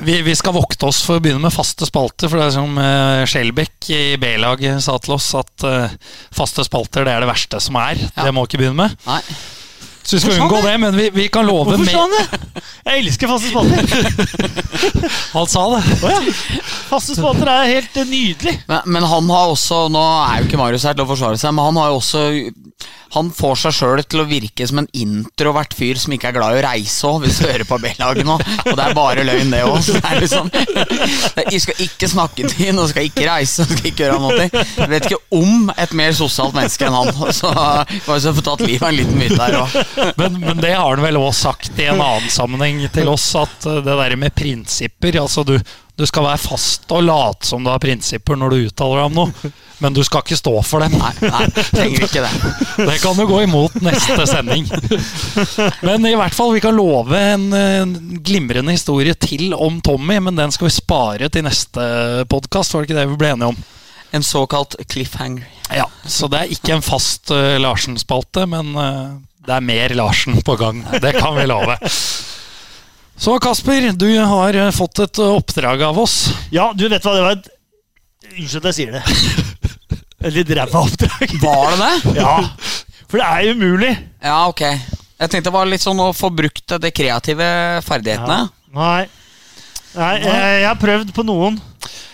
[0.05, 2.31] vi, vi skal vokte oss for å begynne med faste spalter.
[2.31, 2.81] For det er som
[3.29, 5.95] Skjelbæk i B-laget sa til oss, at uh,
[6.35, 7.99] faste spalter det er det verste som er.
[8.09, 8.27] Ja.
[8.27, 8.99] Det må ikke begynne med.
[9.07, 9.21] Nei.
[10.09, 12.63] Så vi skal Hvorfor unngå det, men vi, vi kan love Hvorfor sa han det?
[12.87, 13.83] Jeg elsker faste spalter.
[15.35, 15.81] Han sa det.
[16.01, 16.61] Oh, ja.
[16.89, 18.55] Faste spalter er helt eh, nydelig.
[18.71, 21.53] Men, men han har også Nå er jo ikke Marius her til å forsvare seg,
[21.53, 22.23] men han har jo også
[23.15, 26.55] Han får seg sjøl til å virke som en introvert fyr som ikke er glad
[26.55, 28.35] i å reise òg, hvis du hører på B-laget nå.
[28.65, 29.89] Og det er bare løgn, det òg.
[30.19, 30.49] Liksom,
[31.49, 34.47] jeg skal ikke snakke til ham, skal ikke reise, og skal ikke gjøre noe.
[34.49, 37.11] Jeg vet ikke om et mer sosialt menneske enn han.
[37.39, 39.77] Så bare så få tatt livet av en liten myte her òg.
[40.19, 43.69] Men, men det har han vel også sagt i en annen sammenheng til oss, at
[43.85, 45.55] det der med prinsipper Altså, du,
[45.99, 49.17] du skal være fast og late som du har prinsipper når du uttaler deg om
[49.17, 49.51] noe,
[49.83, 50.95] men du skal ikke stå for dem.
[50.95, 52.31] Nei, nei, trenger ikke det.
[52.77, 54.67] Det kan jo gå imot neste sending.
[55.83, 57.93] Men i hvert fall, vi kan love en, en
[58.23, 61.83] glimrende historie til om Tommy, men den skal vi spare til neste
[62.31, 63.61] podkast, var det ikke det vi ble enige om?
[64.15, 65.45] En såkalt cliffhanger.
[65.75, 70.39] Ja, Så det er ikke en fast uh, Larsen-spalte, men uh, det er mer Larsen
[70.47, 70.81] på gang.
[71.03, 71.75] Det kan vi love.
[73.19, 76.29] Så Kasper, du har eh, fått et eh, oppdrag av oss.
[76.55, 77.41] Ja, du vet hva det var
[78.29, 79.01] Unnskyld at jeg sier det.
[80.29, 81.33] Et litt ræva oppdrag.
[81.41, 82.13] Var det det?
[82.21, 82.33] Ja.
[83.09, 83.91] For det er umulig.
[84.21, 84.61] Ja, ok.
[84.61, 87.47] Jeg tenkte det var litt sånn å få brukt de kreative
[87.83, 88.43] ferdighetene.
[88.75, 89.07] Nei.
[89.97, 91.57] Nei, jeg, jeg har prøvd på noen.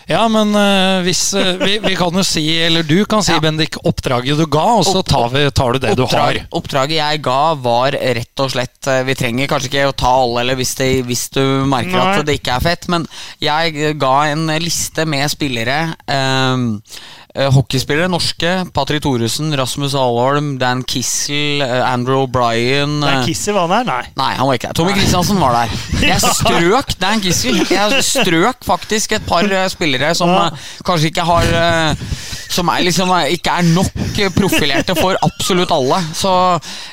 [0.05, 3.41] Ja, men uh, hvis uh, vi, vi kan jo si, eller du kan si, Ja.
[3.41, 6.37] Bendik, oppdraget du ga, og så tar, vi, tar du det du har.
[6.55, 10.43] Oppdraget jeg ga, var rett og slett eh, Vi trenger kanskje ikke å ta alle,
[10.43, 12.05] eller hvis, det, hvis du merker Nei.
[12.21, 13.09] at det ikke er fett, men
[13.41, 15.79] jeg ga en liste med spillere.
[16.05, 18.51] ehm, eh, hockeyspillere, norske.
[18.73, 23.83] Patrick Thoresen, Rasmus Alholm, Dan Kissel, eh, Andrew O'Brien Dan eh, er var der?
[23.89, 24.03] Nei.
[24.15, 24.77] Nei, han var ikke der.
[24.79, 25.75] Tommy Kristiansen var der.
[26.11, 27.59] Jeg strøk Dan Kissel.
[27.69, 30.45] Jeg strøk faktisk et par eh, spillere som Ja.
[30.47, 32.07] eh, kanskje ikke har eh,
[32.55, 35.99] Som er liksom eh, ikke er nok eh, profilerte for absolutt alle.
[36.15, 36.31] Så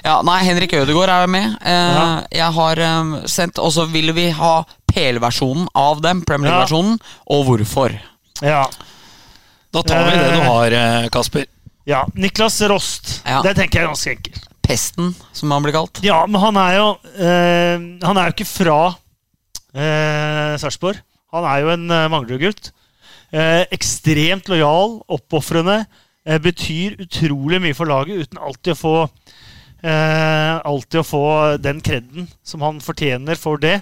[0.04, 1.54] ja, nei, Henrik Ødegaard er med.
[1.62, 4.56] Eh, Jeg har eh, sendt Og så vil vi ha
[4.92, 6.98] PL-versjonen av dem, Premier League-versjonen,
[7.32, 7.94] og hvorfor.
[8.44, 8.66] Ja.
[9.72, 11.46] Da tar vi det du har, eh, Kasper.
[11.88, 12.02] ja.
[12.14, 13.22] Niklas Rost.
[13.24, 13.40] Ja.
[13.42, 14.48] Det tenker jeg er ganske enkelt.
[14.62, 15.98] Pesten, som han blir kalt.
[16.04, 16.84] Ja, men han er jo
[17.18, 18.76] eh, Han er jo ikke fra
[19.74, 21.00] eh, Sarpsborg.
[21.32, 22.70] Han er jo en eh, Manglerud-gutt.
[23.32, 25.80] Eh, ekstremt lojal, oppofrende.
[26.28, 28.94] Eh, betyr utrolig mye for laget uten alltid å få
[29.82, 31.22] eh, Alltid å få
[31.58, 33.80] den kreden som han fortjener for det.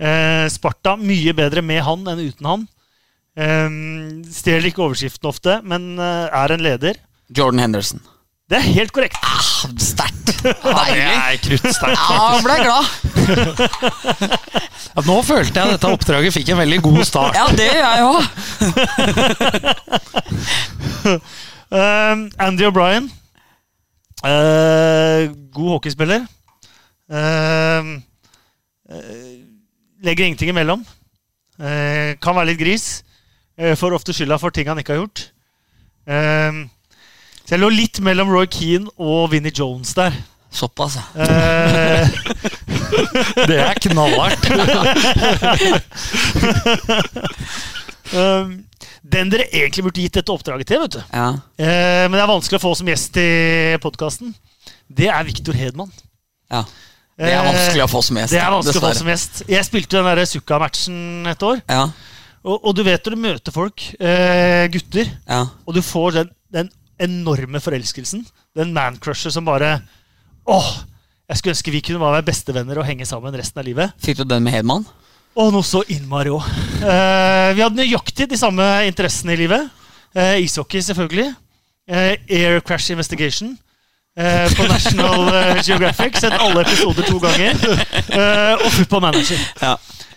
[0.00, 2.66] Eh, Sparta mye bedre med han enn uten han.
[3.36, 3.68] Eh,
[4.32, 7.00] Stjeler ikke overskriften ofte, men uh, er en leder.
[7.36, 8.00] Jordan Henderson.
[8.46, 9.16] Det er helt korrekt.
[9.26, 9.42] Ah,
[9.82, 10.28] Sterkt.
[10.62, 11.02] Deilig.
[11.02, 11.98] er kruttsterkt.
[11.98, 12.86] Ja, jeg ble glad.
[14.96, 17.34] Ja, nå følte jeg dette oppdraget fikk en veldig god start.
[17.36, 18.22] Ja, det gjør jeg òg.
[21.68, 23.10] Um, Andy O'Brien.
[24.24, 26.24] Uh, god hockeyspiller.
[27.12, 28.00] Uh,
[28.88, 29.36] uh,
[30.06, 30.86] legger ingenting imellom.
[31.60, 32.86] Uh, kan være litt gris.
[33.60, 35.26] Uh, får ofte skylda for ting han ikke har gjort.
[36.06, 36.66] Um,
[37.46, 40.14] så jeg lå litt mellom Roy Keane og Vinnie Jones der.
[40.56, 41.04] Såpass, ja.
[41.14, 42.08] Uh,
[43.50, 44.46] Det er knallhardt.
[48.14, 48.56] um,
[49.16, 51.02] den dere egentlig burde gitt dette oppdraget til, vet du.
[51.12, 51.28] ja.
[51.58, 53.28] Eh, men det er vanskelig å få som gjest i
[53.82, 54.34] podkasten.
[54.86, 55.92] Det er Viktor Hedman.
[56.52, 56.64] ja.
[57.16, 58.34] Det er vanskelig å få som gjest.
[58.34, 59.38] Det er vanskelig å få som gjest.
[59.48, 61.62] Jeg spilte den Sukka-matchen et år.
[61.64, 61.86] Ja,
[62.46, 65.40] Og, og du vet når du møter folk, eh, gutter, ja.
[65.66, 66.68] og du får den, den
[67.02, 68.22] enorme forelskelsen.
[68.56, 69.80] Den man-crusher som bare
[70.46, 70.68] Åh!
[71.26, 73.94] Jeg skulle ønske vi kunne være bestevenner og henge sammen resten av livet.
[73.98, 74.84] Fikk du den med Hedman?
[75.36, 76.46] Og noe så innmari òg.
[76.78, 79.66] Eh, vi hadde nøyaktig de samme interessene i livet.
[80.14, 81.32] Eh, ishockey, selvfølgelig.
[81.90, 83.56] Eh, Air Crash Investigation.
[84.16, 86.22] Eh, på National eh, Geographic.
[86.22, 87.58] Sett alle episoder to ganger.
[88.06, 89.42] Eh, og Football Manager.
[89.60, 89.74] Ja.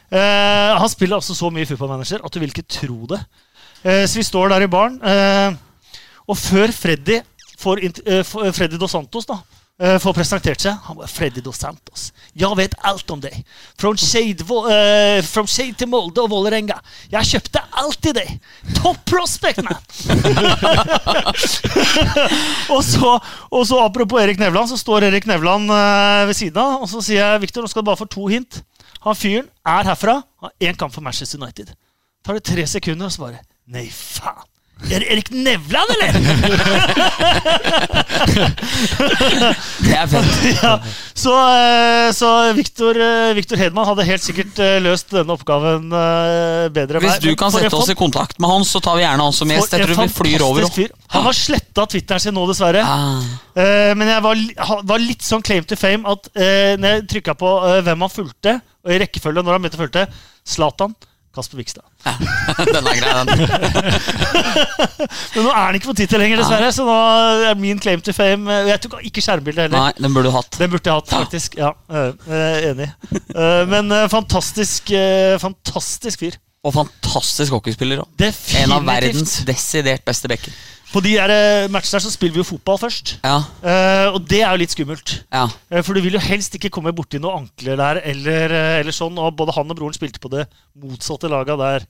[0.10, 3.20] Eh, han spiller altså så mye fotballmanager at du vil ikke tro det.
[3.84, 5.54] Eh, så vi står der i baren, eh,
[6.28, 7.20] og før Freddy
[7.60, 8.24] får eh,
[8.56, 9.38] Freddy Dos Santos da,
[9.80, 13.44] eh, får presentert seg Han bare 'Freddy Dos Santos, jeg vet alt om deg.
[13.78, 14.44] From Shade,
[14.74, 16.80] eh, from shade til Molde og Vålerenga.
[17.12, 18.30] Jeg kjøpte alltid deg.
[18.82, 19.78] Topp prospect, man!
[22.76, 23.20] og, så,
[23.52, 27.02] og så apropos Erik Nevland, så står Erik Nevland eh, ved siden av, og så
[27.06, 28.62] sier jeg Victor, nå skal du bare få to hint.
[29.06, 31.72] Han fyren er herfra, har én kamp for Manchester United.
[32.26, 34.49] Tar det tre sekunder, og så bare Nei, faen!
[34.88, 36.14] Er Erik Nevland, eller?!
[39.84, 40.38] Det er fett.
[40.64, 40.72] ja,
[41.18, 45.90] så eh, så Victor, eh, Victor Hedman hadde helt sikkert eh, løst denne oppgaven
[46.74, 49.36] bedre Hvis du kan sette oss i kontakt med han, så tar vi gjerne han
[49.36, 49.76] som gjest.
[49.76, 50.70] Jeg tror vi flyr over.
[50.74, 50.96] fyr.
[51.16, 52.84] Han har sletta Twitteren sin nå, dessverre.
[52.86, 53.22] Ah,
[54.00, 54.42] men jeg var,
[54.88, 57.54] var litt sånn claim to fame at når jeg trykka på
[57.86, 60.06] hvem han fulgte, og i rekkefølge når han begynte å fulgte,
[60.50, 60.96] Zlatan,
[61.40, 61.86] Kasper Vikstad.
[62.74, 63.30] den er grei, den.
[65.36, 66.98] Men nå er han ikke på tittel lenger, dessverre, så nå
[67.48, 69.88] er min claim to fame Jeg tok ikke skjermbildet heller.
[69.88, 70.60] Nei, den burde du hatt.
[70.60, 71.56] Den burde jeg hatt, faktisk.
[71.60, 72.90] Ja, eh, Enig.
[73.16, 74.92] Eh, men eh, fantastisk,
[75.42, 76.40] fantastisk fyr.
[76.68, 78.28] Og fantastisk hockeyspiller òg.
[78.60, 80.56] En av verdens desidert beste backer.
[80.90, 83.18] På de der eh, matchene så spiller vi jo fotball først.
[83.24, 85.12] Ja, Uh, og det er jo litt skummelt.
[85.30, 85.44] ja.
[85.70, 89.20] Uh, For du vil jo helst ikke komme borti noen ankler der, eller, eller sånn.
[89.20, 90.48] Og både han og broren spilte på det
[90.80, 91.86] motsatte laget der,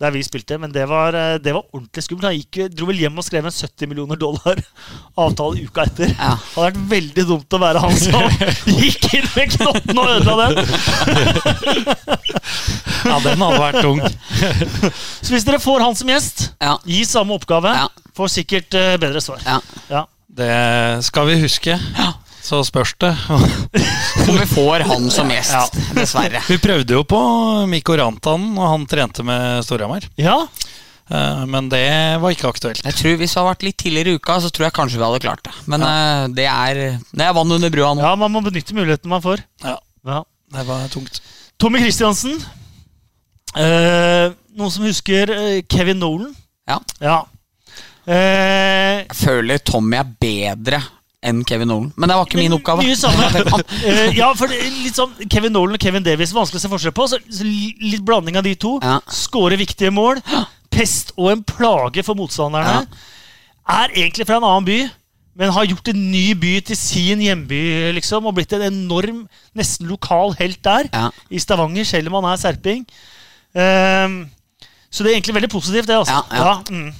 [0.00, 0.56] der vi spilte.
[0.58, 2.26] Men det var, eh, det var ordentlig skummelt.
[2.26, 4.58] Han gikk, dro vel hjem og skrev en 70 millioner dollar
[5.24, 6.10] avtale uka etter.
[6.14, 6.32] Ja.
[6.34, 8.22] Det hadde vært veldig dumt å være han som
[8.82, 10.56] gikk inn med knotten og ødela den.
[13.04, 13.98] Ja, den hadde vært tung.
[15.20, 16.78] Så hvis dere får han som gjest, Ja.
[16.88, 17.68] gi samme oppgave.
[17.76, 17.88] Ja.
[18.16, 19.42] Får sikkert eh, bedre svar.
[19.44, 19.60] ja.
[19.92, 20.06] Ja.
[20.34, 21.76] Det skal vi huske.
[22.44, 23.10] Så spørs det.
[23.32, 23.44] Om
[24.40, 25.64] vi får han som gjest, Ja.
[25.96, 26.42] dessverre.
[26.48, 27.20] Vi prøvde jo på
[27.70, 30.04] Mikko Rantanen, og han trente med Storhamar.
[30.20, 30.38] ja.
[31.10, 31.84] Eh, Men det
[32.20, 32.80] var ikke aktuelt.
[32.84, 35.04] Jeg tror Hvis det hadde vært litt tidligere i uka, så tror jeg kanskje vi
[35.04, 35.52] hadde klart det.
[35.68, 36.26] Men ja.
[36.32, 36.78] det, er,
[37.12, 38.00] det er vann under brua nå.
[38.00, 39.42] ja, man må benytte muligheten man får.
[39.64, 39.74] Ja,
[40.08, 40.22] Ja.
[40.56, 41.20] det var tungt.
[41.60, 42.38] Tommy Christiansen.
[43.54, 46.32] Eh, noen som husker eh, Kevin Nolan?
[46.68, 46.78] Ja.
[47.04, 47.18] Ja.
[48.08, 50.80] Eh, Jeg føler Tommy er bedre
[51.24, 51.92] enn Kevin Nolan.
[51.96, 52.84] Men det var ikke min oppgave.
[52.84, 53.28] Mye samme.
[53.84, 57.06] Eh, ja, for litt sånn Kevin Nolan og Kevin Davies vanskelig å se forskjell på.
[57.10, 58.76] Så, litt blanding av de to.
[58.82, 58.98] Ja.
[59.12, 60.20] Skåre viktige mål.
[60.72, 62.84] Pest og en plage for motstanderne.
[63.64, 64.78] Er egentlig fra en annen by,
[65.40, 67.60] men har gjort en ny by til sin hjemby.
[67.96, 69.24] liksom, Og blitt en enorm,
[69.56, 70.90] nesten lokal helt der.
[70.92, 71.08] Ja.
[71.30, 72.84] I Stavanger, selv om han er serping.
[73.54, 74.24] Um,
[74.90, 75.96] så det er egentlig veldig positivt, det.
[76.02, 76.20] altså.
[76.30, 76.60] Ja, ja.
[76.70, 76.92] mm.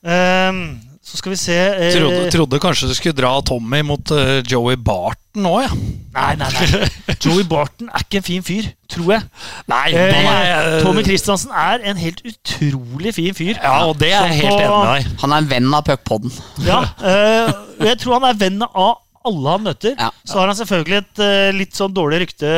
[0.00, 4.40] Ehm, så skal vi se eh, Trodde, trodde kanskje du skulle dra Tommy mot uh,
[4.46, 5.70] Joey Barton òg, ja.
[6.12, 6.88] Nei, nei, nei.
[7.24, 9.24] Joey Barton er ikke en fin fyr, tror jeg.
[9.70, 13.54] Nei, Eh, nei Tommy Christiansen er en helt utrolig fin fyr.
[13.56, 15.18] Ja, og det er jeg helt på- enig med deg.
[15.24, 16.34] Han er en venn av puckpodden.
[16.66, 17.52] Ja, eh,
[17.88, 18.98] jeg tror han er venn av
[19.30, 19.96] alle han møter.
[20.00, 20.10] Ja.
[20.26, 22.52] Så har han selvfølgelig et eh, litt sånn dårlig rykte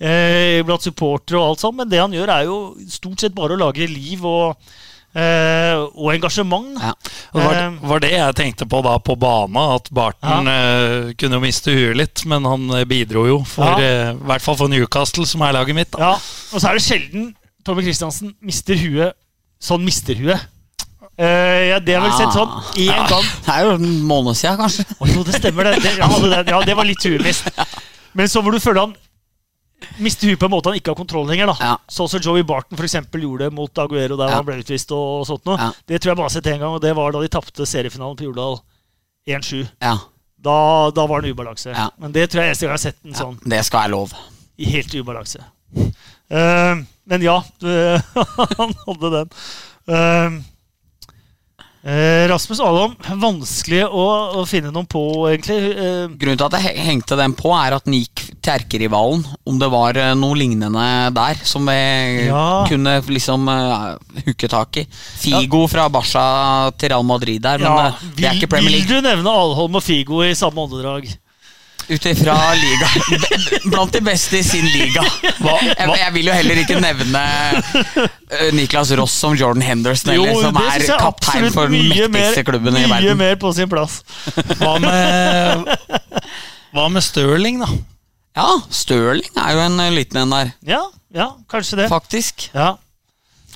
[0.00, 2.60] eh, blant supportere og alt sånt, men det han gjør, er jo
[2.92, 4.56] stort sett bare å lage liv og,
[5.14, 6.76] eh, og engasjement.
[6.80, 6.92] Ja.
[7.32, 11.38] Det var, Eh, var det jeg tenkte på da på bana, at Barton eh, kunne
[11.38, 13.78] jo miste huet litt, men han eh, bidro jo, for, Ja.
[13.80, 15.94] eh, i hvert fall for Newcastle, som er laget mitt.
[15.98, 17.34] Ja, og så er det sjelden
[17.66, 19.12] Tommy Christiansen mister huet
[19.60, 20.40] sånn mister huet.
[21.20, 22.48] Eh, ja, det har vel sett sånn
[22.80, 23.26] én gang.
[23.44, 24.86] Det er jo en måned siden, kanskje.
[24.96, 25.82] Oh, jo, det stemmer, det.
[25.84, 27.50] det, ja, det, ja, var litt turmist.
[28.16, 28.94] Men så hvor du føler han
[29.98, 31.46] mister huet på en måte han ikke har kontroll lenger.
[31.52, 31.76] da Ja.
[31.88, 34.36] Sånn som Joey Barton for eksempel, gjorde det mot Aguero der Ja.
[34.36, 34.90] han ble utvist.
[34.92, 35.58] og, og sånt noe.
[35.58, 35.70] Ja.
[35.86, 38.16] Det tror jeg bare har sett én gang, og det var da de tapte seriefinalen
[38.16, 38.60] på Jordal
[39.28, 39.68] 1-7.
[39.80, 39.98] Ja,
[40.40, 41.70] Da, da var det en ubalanse.
[41.76, 41.90] Ja.
[42.00, 44.12] Men det tror jeg eneste gang jeg har sett en sånn det skal være lov.
[44.58, 45.40] i helt ubalanse.
[46.30, 47.68] Uh, men ja, du,
[48.58, 49.30] han hadde den.
[49.90, 50.30] Eh,
[51.80, 54.02] Rasmus Alholm, vanskelig å,
[54.36, 55.00] å finne noen på,
[55.30, 55.70] egentlig.
[55.72, 59.22] Eh, Grunnen til at jeg hengte den på, er at den gikk til erkerivalen.
[59.48, 60.84] Om det var eh, noe lignende
[61.16, 61.78] der som vi
[62.26, 62.66] Ja.
[62.68, 64.86] kunne liksom uh, hooke tak i.
[64.92, 68.86] Figo fra Barca til Real Madrid der, men ja, eh, det er ikke Premier vil
[68.90, 71.08] du nevne Alholm og Figo i samme åndedrag?
[71.90, 72.88] Ut ifra liga.
[73.64, 75.02] Blant de beste i sin liga.
[75.40, 77.22] Jeg, jeg vil jo heller ikke nevne
[77.58, 82.78] eh, Niklas Ross som Jordan Henderson, eller, som det er kaptein for den mektigste klubben
[82.78, 84.00] i Mye mer på sin plass.
[84.60, 85.72] Hva med,
[86.76, 87.70] hva med Stirling, da?
[88.38, 91.88] Ja, Stirling er jo en liten en der, Ja, ja, kanskje det.
[91.90, 92.46] faktisk.
[92.54, 92.76] Ja.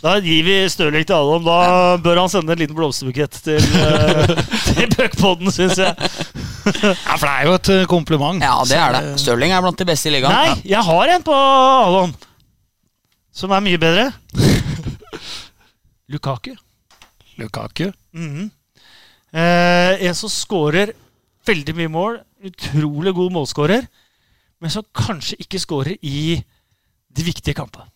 [0.05, 1.47] Da gir vi Stirling til Adam.
[1.47, 4.35] Da bør han sende en liten blomsterbukett til, uh,
[4.69, 5.95] til Puckpodden, syns jeg.
[5.97, 8.45] Ja, For det er jo et eh, kompliment.
[8.45, 9.15] Ja, det er det.
[9.23, 10.37] Stirling er blant de beste i ligaen.
[10.37, 12.13] Nei, jeg har en på Adam
[13.35, 14.05] som er mye bedre.
[16.13, 16.53] Lukaku.
[17.41, 17.89] Lukaku.
[18.15, 18.51] Mhm.
[19.35, 20.93] eh, en som scorer
[21.49, 22.21] veldig mye mål.
[22.45, 23.89] Utrolig god målskårer.
[24.61, 26.37] Men som kanskje ikke scorer i
[27.15, 27.89] de viktige kampene.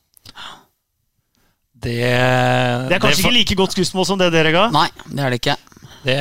[1.78, 4.66] Det, Det er kanskje det, ikke like godt skussmål som det dere ga.
[4.74, 5.56] Nei, det er det ikke.
[6.05, 6.16] Det,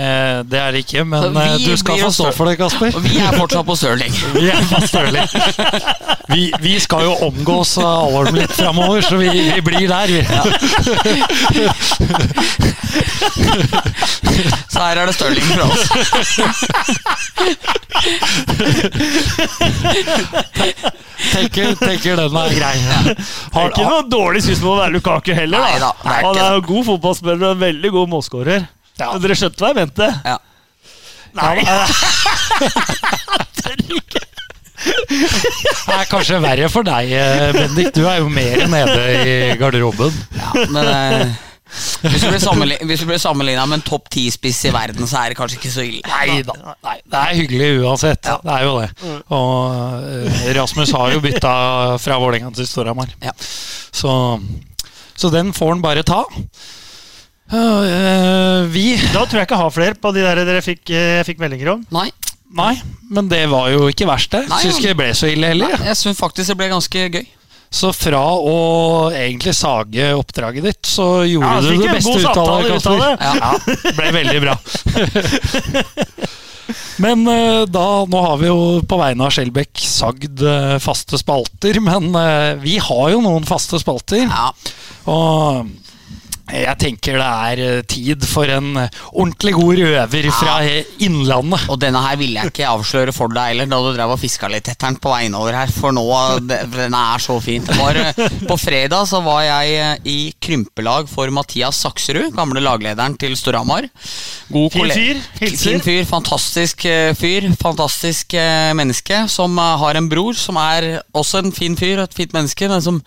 [0.50, 2.96] det er det ikke, men eh, du skal få stå for det, Kasper.
[2.98, 4.14] Og vi er fortsatt på Stirling.
[4.38, 5.28] Vi er på Stirling.
[6.28, 10.22] Vi, vi skal jo omgås av Alholm litt framover, så vi, vi blir der, vi.
[14.68, 15.84] Så her er det Stirling fra oss.
[21.28, 22.74] Tenker, tenker den er grei.
[22.78, 23.16] Er
[23.56, 25.64] Har, ikke noe dårlig skussmål å være Lukaku heller.
[25.64, 25.90] Nei Da.
[25.92, 28.68] da, det er Han er jo god fotballspiller og en veldig god målskårer.
[28.98, 29.12] Ja.
[29.14, 30.08] Men Dere skjønte hva jeg mente?
[30.26, 30.38] Ja.
[31.38, 31.56] Nei.
[35.88, 37.12] det er kanskje verre for deg,
[37.58, 37.92] Bendik.
[37.96, 40.16] Du er jo mer nede i garderoben.
[40.38, 41.36] Ja, men eh,
[41.68, 45.74] hvis du blir sammenligna med en topp ti-spiss i verden, så er det kanskje ikke
[45.74, 46.02] så ille.
[46.08, 46.56] Nei da.
[46.86, 48.24] Nei, det er hyggelig uansett.
[48.24, 48.90] Det er jo det.
[49.36, 49.54] Og
[50.08, 51.54] uh, Rasmus har jo bytta
[52.02, 53.12] fra Vålerenga til Storhamar.
[53.24, 53.36] Ja.
[53.38, 54.12] Så,
[55.18, 56.24] så den får han bare ta.
[57.48, 61.22] Eh, vi Da tror jeg ikke jeg har flere på de der dere fikk, eh,
[61.28, 61.82] fikk meldinger om.
[61.96, 62.10] Nei,
[62.58, 62.74] Nei,
[63.12, 64.46] men det var jo ikke verst, det.
[64.48, 65.68] Nei, Syns ikke det ble så ille heller.
[65.76, 65.84] jeg.
[65.90, 67.26] jeg syns faktisk det ble ganske gøy.
[67.78, 68.54] Så fra å
[69.12, 73.12] egentlig sage oppdraget ditt, så gjorde Ja, du det beste ut av det, det.
[73.42, 73.52] Ja,
[73.98, 74.56] ble veldig bra.
[77.04, 80.42] Men eh, da, nå har vi jo på vegne av Skjelbæk sagd
[80.84, 82.04] faste spalter, men
[82.64, 84.24] vi har jo noen faste spalter.
[84.26, 84.50] Ja,
[85.12, 85.68] Og
[86.48, 90.84] jeg tenker det er eh, tid for en eh, ordentlig god røver fra ja.
[91.04, 91.66] Innlandet.
[91.72, 94.50] Og denne her ville jeg ikke avsløre for deg heller, da du drev og fiska
[94.52, 95.74] litt etter den på vei innover her.
[95.74, 96.06] For nå,
[96.48, 97.68] denne er så fint.
[97.78, 103.18] Var, eh, på fredag så var jeg eh, i krympelag for Mathias Sakserud, gamle laglederen
[103.20, 103.90] til Storhamar.
[104.54, 105.64] God Fin fyr, hilser.
[105.68, 107.50] Fin fyr, fantastisk eh, fyr.
[107.60, 112.16] Fantastisk eh, menneske som eh, har en bror som er også en fin fyr, et
[112.18, 113.02] fint menneske, men som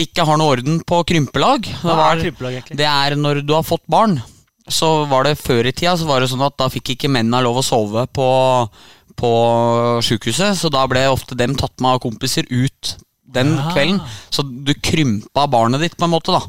[0.00, 1.66] ikke har noe orden på krympelag.
[1.68, 2.78] Det var- er krympelag, egentlig?
[2.78, 4.20] det er når du har fått barn.
[4.70, 7.42] Så var det Før i tida så var det sånn at da fikk ikke mennene
[7.42, 8.30] lov å sove på,
[9.18, 9.30] på
[10.06, 10.54] sjukehuset.
[10.58, 12.96] Så da ble ofte dem tatt med av kompiser ut
[13.34, 14.00] den kvelden.
[14.30, 16.32] Så du krympa barnet ditt, på en måte.
[16.34, 16.40] da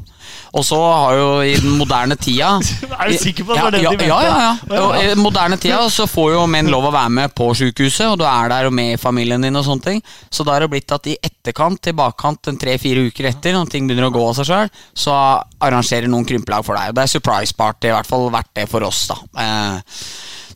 [0.56, 2.54] Og så har jo i den moderne tida
[3.00, 4.08] Er du sikker på at det var det ja, de mente?
[4.08, 4.80] ja, ja, ja.
[4.82, 8.06] Og I den moderne tida så får jo menn lov å være med på sjukehuset,
[8.12, 10.02] og du er der og med i familien din og sånne ting.
[10.30, 13.88] Så da har det blitt at i etterkant, til bakkant, tre-fire uker etter, når ting
[13.88, 15.16] begynner å gå av seg sjøl, så
[15.62, 16.92] arrangerer noen krympelag for deg.
[16.92, 19.18] Og det er surprise party, i hvert fall vært det for oss, da.
[19.42, 19.98] Eh,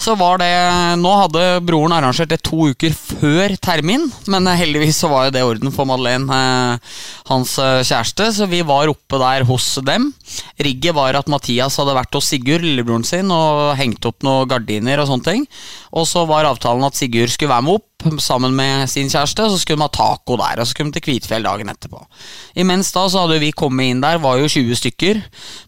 [0.03, 0.51] så var det
[1.01, 5.35] Nå hadde broren arrangert det to uker før termin, men eh, heldigvis så var jo
[5.37, 10.11] det orden for Madeleine, eh, hans eh, kjæreste, så vi var oppe der hos dem.
[10.63, 15.03] Rigget var at Mathias hadde vært hos Sigurd, lillebroren sin, og hengt opp noen gardiner
[15.03, 15.47] og sånne ting.
[15.97, 19.59] Og så var avtalen at Sigurd skulle være med opp sammen med sin kjæreste, så
[19.59, 22.03] skulle de ha taco der, og så skulle de til Kvitfjell dagen etterpå.
[22.57, 25.21] Imens da så hadde vi kommet inn der, var jo 20 stykker.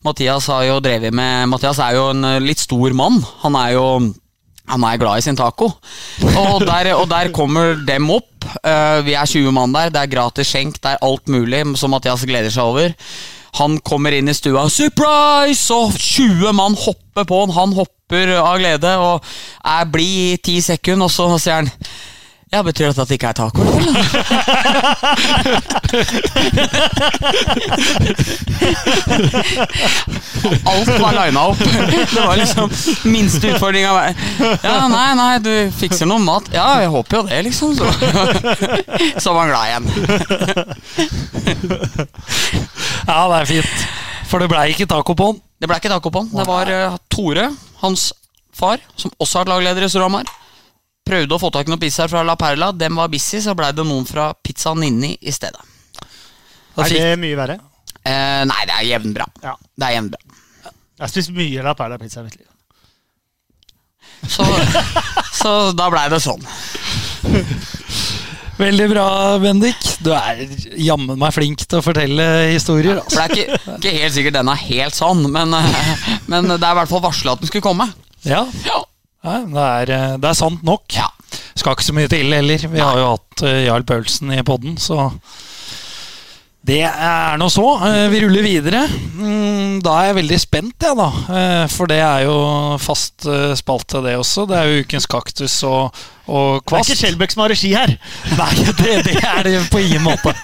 [0.07, 0.79] Mathias har jo
[1.11, 3.23] med Mathias er jo en eh, litt stor mann.
[3.43, 3.87] Han er jo
[4.69, 5.71] han er glad i sin taco.
[6.37, 8.45] Og der, og der kommer dem opp.
[8.61, 9.89] Uh, vi er 20 mann der.
[9.89, 12.93] Det er gratis skjenk, det er alt mulig som Mathias gleder seg over.
[13.57, 15.73] Han kommer inn i stua, surprise!
[15.73, 17.57] Og 20 mann hopper på han.
[17.57, 19.25] Han hopper av glede og
[19.65, 21.73] er blid i ti sekunder, og så sier han
[22.51, 23.63] ja, Betyr dette at det ikke er taco?
[30.65, 31.59] Alt var lina opp.
[31.59, 32.71] Det var liksom
[33.13, 34.15] minste utfordringa.
[34.63, 36.49] Ja, nei, nei, du fikser noe mat.
[36.55, 37.75] Ja, jeg håper jo det, liksom.
[37.77, 37.85] Så,
[39.23, 39.85] så var han glad igjen.
[43.09, 43.87] Ja, det er fint.
[44.29, 45.39] For det blei ikke taco på han.
[45.59, 46.33] Det ble ikke taco på han.
[46.37, 47.49] Det var eh, Tore,
[47.83, 48.11] hans
[48.55, 50.29] far, som også er lagleder i Storhamar.
[51.09, 52.71] Prøvde å få tak i noen pizzaer fra La Perla.
[52.77, 55.65] Dem var busy, så blei det noen fra Pizza Ninni i stedet.
[56.77, 57.57] Da Er det mye verre?
[58.05, 59.27] Eh, nei, det er jevnbra.
[59.43, 59.55] Ja.
[59.79, 60.21] Det er jevnbra.
[60.69, 62.47] Jeg har spist mye La Perla pizza i mitt liv.
[64.29, 64.45] Så,
[65.41, 66.43] så da blei det sånn.
[68.63, 69.07] veldig bra,
[69.43, 69.79] Bendik.
[70.03, 70.43] Du er
[70.79, 73.01] jammen meg flink til å fortelle historier.
[73.07, 73.17] For Altså.
[73.17, 76.75] det er ikke, ikke helt sikkert den er helt sånn, men, eh, men det er
[76.75, 77.89] i hvert fall varsla at den skulle komme.
[78.27, 78.83] Ja, Ja.
[79.27, 80.87] Ja det, er, eh, det er sant nok.
[80.95, 81.09] ja.
[81.59, 82.65] Skal ikke så mye til heller.
[82.71, 85.11] Vi har jo hatt uh, Jarl Paulsen i podden, så
[86.69, 87.65] det er nå så.
[87.87, 88.83] Eh, vi ruller videre.
[89.17, 91.07] Mm, da er jeg veldig spent, jeg, da.
[91.39, 92.35] Eh, for det er jo
[92.83, 94.45] fast eh, spalte, det også.
[94.51, 95.97] Det er jo Ukens kaktus og,
[96.27, 97.95] og Det er ikke Skjelbæk som har regi her.
[98.41, 98.51] Nei,
[98.83, 100.35] det, det er det på ingen måte.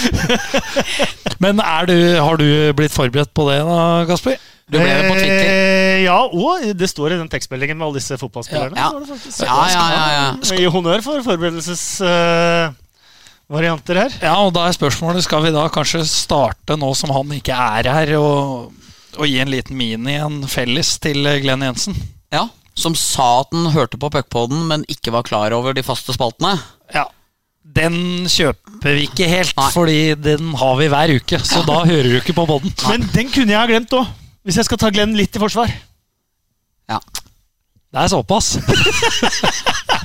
[1.44, 4.40] Men er du, har du blitt forberedt på det, da, Kasper?
[4.70, 5.48] Du ble det på Twitter.
[5.50, 8.76] Eh, ja, og det står i den tekstmeldingen med alle disse fotballspillerne.
[8.78, 8.90] Ja.
[8.94, 9.00] ja.
[9.08, 9.40] faktisk.
[9.42, 10.26] Ja, ja, ja, ja.
[10.46, 14.10] Jeg gir honnør for forberedelsesvarianter her.
[14.22, 17.84] Ja, og da er spørsmålet Skal vi da kanskje starte nå som han ikke er
[17.90, 18.36] her, og,
[19.18, 21.94] og gi en liten mini, en felles, til Glenn Jensen?
[22.34, 22.44] ja.
[22.80, 26.54] Som sa at den hørte på puckpoden, men ikke var klar over de faste spaltene.
[26.94, 27.04] Ja.
[27.76, 29.70] Den kjøper vi ikke helt, Nei.
[29.74, 31.38] fordi den har vi hver uke.
[31.44, 32.72] Så da hører du ikke på podden.
[32.88, 34.06] Men den kunne jeg ha glemt òg,
[34.42, 35.72] hvis jeg skal ta Glenn litt i forsvar.
[36.90, 36.98] Ja.
[37.90, 38.54] Det er såpass.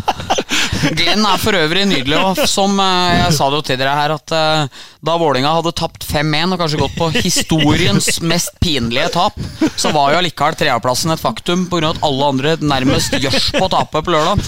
[0.94, 4.14] Glenn er for øvrig nydelig, og som eh, jeg sa det jo til dere her,
[4.16, 9.38] at eh, da Vålinga hadde tapt 5-1 og kanskje gått på historiens mest pinlige tap,
[9.76, 11.94] så var jo allikevel treaplassen et faktum pga.
[11.94, 14.42] at alle andre nærmest gjørs på å tape på lørdag.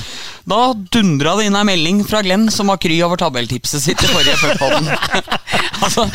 [0.48, 4.08] Da dundra det inn ei melding fra Glenn som var kry over tabelltipset sitt i
[4.08, 4.88] forrige Puckpodden.
[5.84, 6.06] altså,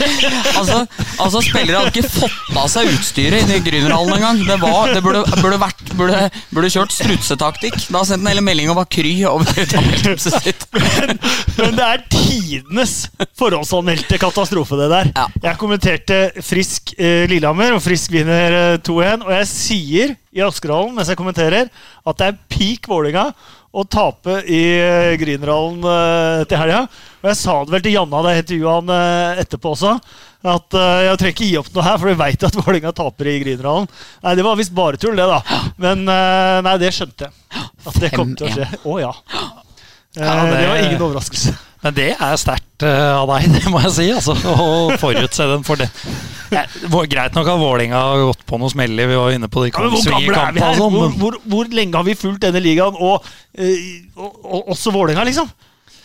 [0.56, 0.78] altså,
[1.20, 4.40] altså, spillere hadde ikke fått av seg utstyret inne i Grünerhallen engang.
[4.48, 7.76] Det, var, det burde, burde, vært, burde, burde kjørt strutsetaktikk.
[7.92, 10.66] Da sendte han hele meldinga var kry over tabelltipset sitt.
[11.58, 12.96] Men det er tidenes
[13.38, 15.12] forhåndsanmeldte katastrofe, det der.
[15.16, 15.26] Ja.
[15.48, 19.26] Jeg kommenterte Frisk eh, Lillehammer, og Frisk vinner eh, 2-1.
[19.26, 21.68] Og jeg sier i Askerhallen mens jeg kommenterer,
[22.02, 23.30] at det er peak Vålinga
[23.72, 26.82] å tape i eh, Grünerhallen eh, til helga.
[27.22, 29.94] Og jeg sa det vel til Janna da jeg intervjua han eh, etterpå også,
[30.52, 33.32] at eh, jeg trenger ikke gi opp noe her, for vi veit at Vålinga taper
[33.32, 33.88] i Grünerhallen.
[34.26, 35.62] Nei, det var visst bare tull, det, da.
[35.80, 37.66] Men eh, nei, det skjønte jeg.
[37.88, 38.68] At det kom til å skje.
[38.84, 39.12] Å ja.
[40.16, 40.56] Ja, det...
[40.56, 41.54] det- var ingen overraskelse.
[41.82, 44.04] Men det er sterkt eh, av deg, det må jeg si.
[44.14, 45.88] Altså, å forutse den for det.
[46.52, 46.62] Ja,
[47.10, 49.08] greit nok at Vålinga har gått på noe smeller.
[49.10, 50.68] Vi var inne på de Ja, hvor gamle er vi Kongsvinger-kampene.
[50.68, 50.78] her?
[50.78, 53.26] sånn, Hvor, hvor, hvor lenge har vi fulgt denne ligaen, og,
[53.58, 55.50] eh, og, og også Vålerenga, liksom?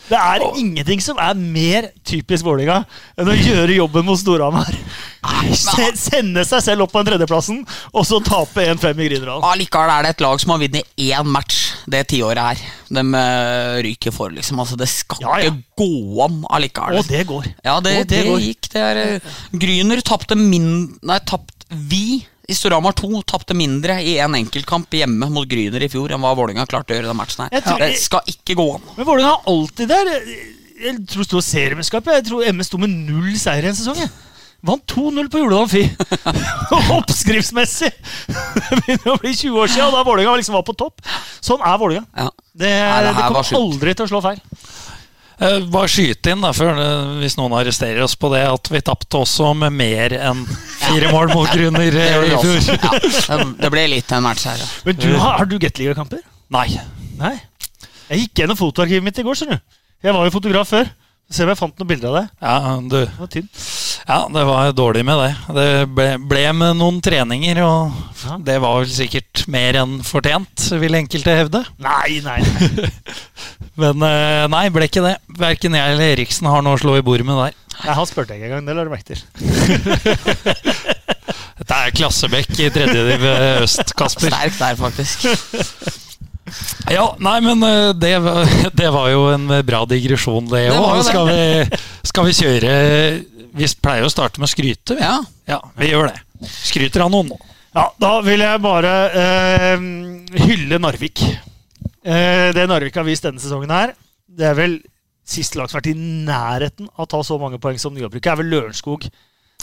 [0.07, 2.81] Det er ingenting som er mer typisk Vålerenga
[3.19, 4.71] enn å gjøre jobben mot Storhamar.
[5.57, 7.59] Se, sende seg selv opp på den tredjeplassen,
[7.91, 9.43] og så tape 1-5 i Grünerhallen.
[9.49, 11.57] Allikevel er det et lag som har vunnet én match
[11.91, 12.61] det tiåret her.
[12.99, 14.61] De eh, ryker for, liksom.
[14.63, 15.51] Altså, det skal Ja, ja.
[15.51, 17.01] ikke gå an allikevel.
[17.01, 17.51] Og det går.
[17.67, 18.41] Ja, det, det det, går.
[18.47, 18.71] gikk.
[18.73, 20.71] Det er, eh, Gryner tapte min...
[21.07, 22.21] Nei, tapt Vi
[22.55, 26.63] Storhamar 2 tapte mindre i en enkeltkamp hjemme mot Gryner i fjor enn hva Vålerenga
[26.69, 27.59] klarte å gjøre i den matchen her.
[27.65, 28.85] Tror- Det skal ikke gå an.
[28.95, 30.11] Men Vålerenga har alltid der
[30.77, 32.13] Jeg tror det sto seriemesterskapet.
[32.21, 33.99] Jeg tror MS sto med null seier i en sesong.
[34.63, 35.83] Vant 2-0 på Juledal Fi.
[36.97, 37.91] Oppskriftsmessig!
[38.27, 41.01] Det begynner å bli 20 år siden, og da Vålerenga liksom var på topp.
[41.41, 42.05] Sånn er Vålerenga.
[42.15, 42.29] Ja.
[42.57, 44.39] Det, Nei, det det kommer aldri til å slå feil.
[45.39, 46.79] Eh, Bare skyte inn, da, før,
[47.21, 50.39] hvis noen arresterer oss på det, at vi tapte også med mer enn
[50.81, 52.71] fire mål mot Grüner eh, i fjor.
[52.73, 54.57] Ja, det- ble litt en match her.
[54.57, 54.69] Ja.
[54.87, 56.23] Men du, har, har du Gateliga-kamper?
[56.53, 56.67] Nei.
[57.19, 57.35] Nei.
[58.09, 59.43] Jeg gikk gjennom fotoarkivet mitt i går.
[60.01, 60.89] Jeg var jo fotograf før.
[61.29, 62.25] Se om jeg fant noen bilder av det.
[62.39, 63.63] Ja, du, Det var tynt.
[64.05, 65.31] Ja, det var dårlig med det.
[65.57, 67.91] Det ble, ble med noen treninger, og
[68.27, 68.37] Ja.
[68.43, 71.63] det var vel sikkert mer enn fortjent, vil enkelte hevde.
[71.81, 72.89] Nei, nei, nei.
[73.81, 75.15] Men eh, nei, ble ikke det.
[75.37, 77.53] Verken jeg eller Eriksen har noe å slå i bordet med der.
[77.83, 78.65] nei han spurte jeg ikke engang.
[78.65, 79.21] Det la du merke til.
[81.57, 83.23] Dette er Klassebekk i tredje div
[83.63, 84.29] øst, Kasper.
[84.33, 85.27] Sterk der, faktisk.
[86.87, 88.13] Ja, nei, men eh, det,
[88.79, 91.01] det var jo en bra digresjon, det òg.
[91.03, 91.27] Skal,
[92.07, 92.71] skal vi kjøre
[93.57, 94.97] Vi pleier å starte med å skryte.
[95.01, 95.17] Ja.
[95.49, 96.47] ja, vi gjør det.
[96.47, 97.37] Skryter av noen nå.
[97.77, 98.91] Ja, da vil jeg bare
[99.21, 99.87] eh,
[100.47, 101.23] hylle Narvik.
[102.07, 103.93] Eh, det Narvik har vist denne sesongen her,
[104.27, 104.77] det er vel
[105.27, 108.31] siste lag som har vært i nærheten av å ta så mange poeng som nyoppbruket,
[108.31, 109.09] er vel Lørenskog.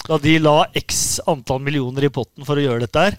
[0.04, 3.18] Da de la x antall millioner i potten for å gjøre dette her.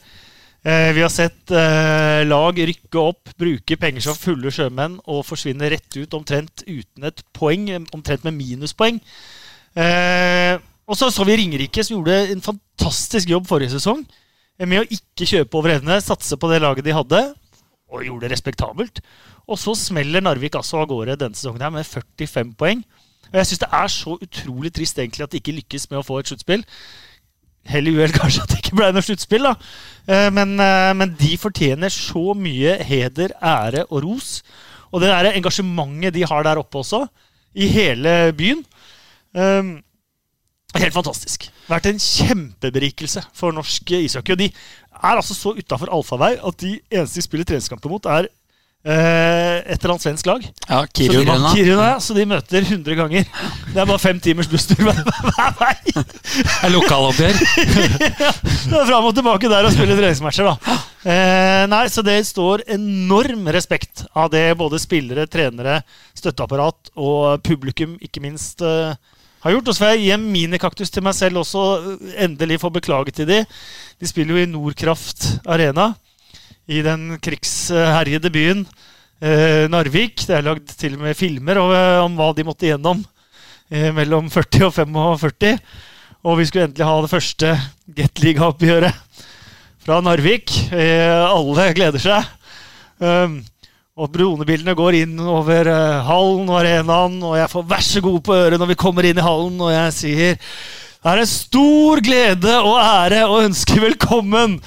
[0.66, 5.70] Eh, vi har sett eh, lag rykke opp, bruke penger som fulle sjømenn og forsvinne
[5.70, 9.02] rett ut omtrent uten et poeng, omtrent med minuspoeng.
[9.76, 10.56] Eh,
[10.86, 14.90] og så så vi Ringerike, som gjorde en fantastisk jobb forrige sesong eh, med å
[14.98, 17.24] ikke kjøpe over evne, satse på det laget de hadde,
[17.92, 19.02] og gjorde det respektabelt.
[19.46, 22.86] Og så smeller Narvik altså av gårde denne sesongen her med 45 poeng.
[23.32, 26.06] Og jeg syns det er så utrolig trist egentlig at de ikke lykkes med å
[26.06, 26.64] få et sluttspill.
[27.66, 29.54] Hell i uhell kanskje at det ikke ble noe sluttspill, da.
[30.08, 34.44] Eh, Men, eh, men de fortjener så mye heder, ære og ros.
[34.94, 37.08] Og det der engasjementet de har der oppe også,
[37.56, 38.62] i hele byen.
[39.36, 39.76] Eh,
[40.76, 41.46] Helt fantastisk.
[41.70, 44.36] Vært en kjempeberikelse for norsk ishockey.
[44.36, 48.28] Og de er altså så utafor allfarvei at de eneste de spiller treningskamper mot, er
[48.28, 50.44] eh, et eller annet svensk lag.
[50.68, 51.38] Ja, Kiruna.
[51.46, 53.32] Så, Kiruna, så de møter 100 ganger.
[53.72, 55.96] Det er bare fem timers busstur hver hver vei.
[55.96, 57.40] er lokaloppgjør.
[57.40, 60.78] Det er Fram og tilbake der og spille treningsmatcher, da.
[61.06, 65.80] Eh, nei, så det står enorm respekt av det både spillere, trenere,
[66.18, 68.96] støtteapparat og publikum ikke minst eh,
[69.46, 69.70] har gjort.
[69.70, 73.14] Og så får jeg gi en minikaktus til meg selv også, eh, endelig få beklage
[73.16, 73.44] til de.
[74.02, 75.94] De spiller jo i Nordkraft Arena,
[76.68, 78.66] i den krigsherjede byen
[79.22, 80.26] eh, Narvik.
[80.26, 81.74] Det er lagd til og med filmer om,
[82.10, 83.04] om hva de måtte igjennom
[83.70, 85.60] eh, mellom 40 og 45.
[86.26, 87.52] Og vi skulle endelig ha det første
[87.96, 89.22] Gateliga-oppgjøret
[89.86, 90.50] fra Narvik.
[90.74, 92.34] Eh, alle gleder seg.
[92.96, 93.42] Um,
[93.96, 98.24] og dronebildene går inn over eh, hallen og arenaen, og jeg får 'vær så god'
[98.28, 100.34] på øret når vi kommer inn i hallen, og jeg sier
[101.06, 104.58] det er en stor glede og ære å ønske velkommen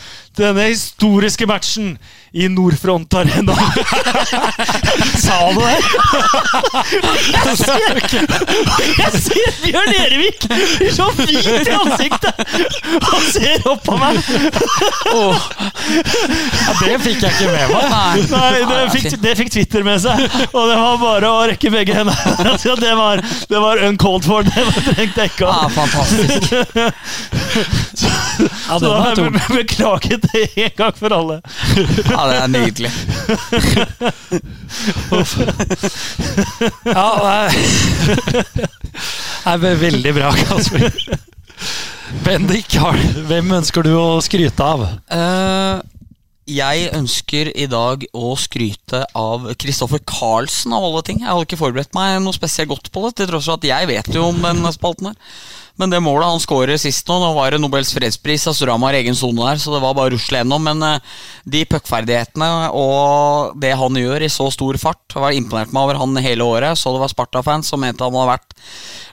[0.41, 1.99] denne historiske matchen
[2.32, 3.55] i Nordfront Arena.
[5.24, 5.76] Sa du det?
[7.32, 7.99] Jeg ser,
[8.99, 10.45] jeg ser Bjørn Erevik
[10.95, 12.43] så hvit i ansiktet
[13.09, 14.20] Han ser opp på meg.
[15.89, 17.89] Ja, det fikk jeg ikke med meg.
[17.95, 18.26] Nei.
[18.32, 20.22] Nei, det fikk, det fikk Twitter med seg.
[20.53, 22.57] Og det var bare å rekke begge hendene.
[22.78, 24.47] Det var, det var uncalled for.
[24.47, 25.49] Det var trengte jeg ikke.
[25.49, 26.49] Ja, Fantastisk.
[26.53, 28.05] fantastisk.
[28.68, 31.41] Ja, Så da har jeg beklaget det en gang for alle.
[32.09, 32.93] Ja, det er nydelig.
[36.85, 37.09] Ja,
[37.49, 38.66] det
[39.47, 40.97] er ve- veldig bra, Kasper.
[42.24, 42.76] Bendik,
[43.29, 44.85] hvem ønsker du å skryte av?
[45.12, 45.81] Eh,
[46.49, 51.20] jeg ønsker i dag å skryte av Kristoffer Carlsen, av alle ting.
[51.20, 53.91] Jeg hadde ikke forberedt meg noe spesielt godt på det, til tross for at jeg
[53.91, 55.18] vet jo om den spalten her.
[55.79, 58.99] Men det målet han skårer sist nå, nå var det Nobels fredspris, altså Rama har
[58.99, 60.64] egen sone der, så det var bare å rusle gjennom.
[60.66, 65.70] Men eh, de puckferdighetene og det han gjør i så stor fart, har var imponert
[65.74, 66.79] meg over han hele året.
[66.79, 68.59] Så det var Sparta-fans som mente han hadde vært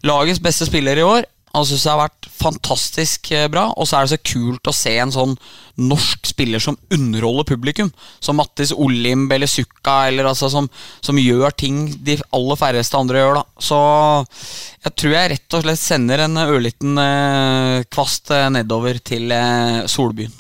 [0.10, 1.30] lagets beste spiller i år.
[1.56, 3.70] Han syns det har vært fantastisk eh, bra.
[3.80, 5.34] Og så er det så kult å se en sånn
[5.80, 7.90] norsk spiller som underholder publikum.
[8.24, 10.68] Som Mattis Olimb eller Sukka, eller altså som,
[11.04, 13.40] som gjør ting de aller færreste andre gjør.
[13.42, 13.80] da Så
[14.86, 19.84] jeg tror jeg rett og slett sender en ørliten eh, kvast eh, nedover til eh,
[19.92, 20.36] Solbyen.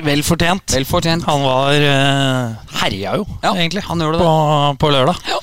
[0.00, 0.70] Vel fortjent.
[0.72, 1.26] Vel fortjent.
[1.28, 4.24] Han var eh, herja jo, Ja, egentlig, han gjorde det.
[4.24, 5.18] på, på lørdag.
[5.28, 5.40] Ja.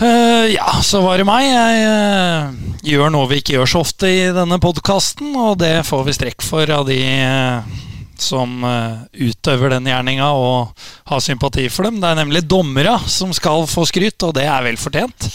[0.00, 1.44] Eh, ja, så var det meg.
[1.46, 6.06] Jeg uh, gjør noe vi ikke gjør så ofte i denne podkasten, og det får
[6.06, 7.80] vi strekk for av de uh,
[8.22, 11.98] som utøver den gjerninga og har sympati for dem.
[11.98, 15.26] Det er nemlig dommere som skal få skryt, og det er vel fortjent.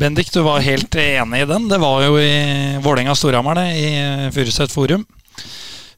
[0.00, 1.68] Bendik, du var helt enig i den.
[1.70, 5.06] Det var jo i Vålerenga-Storhamar, det, i Furuset Forum.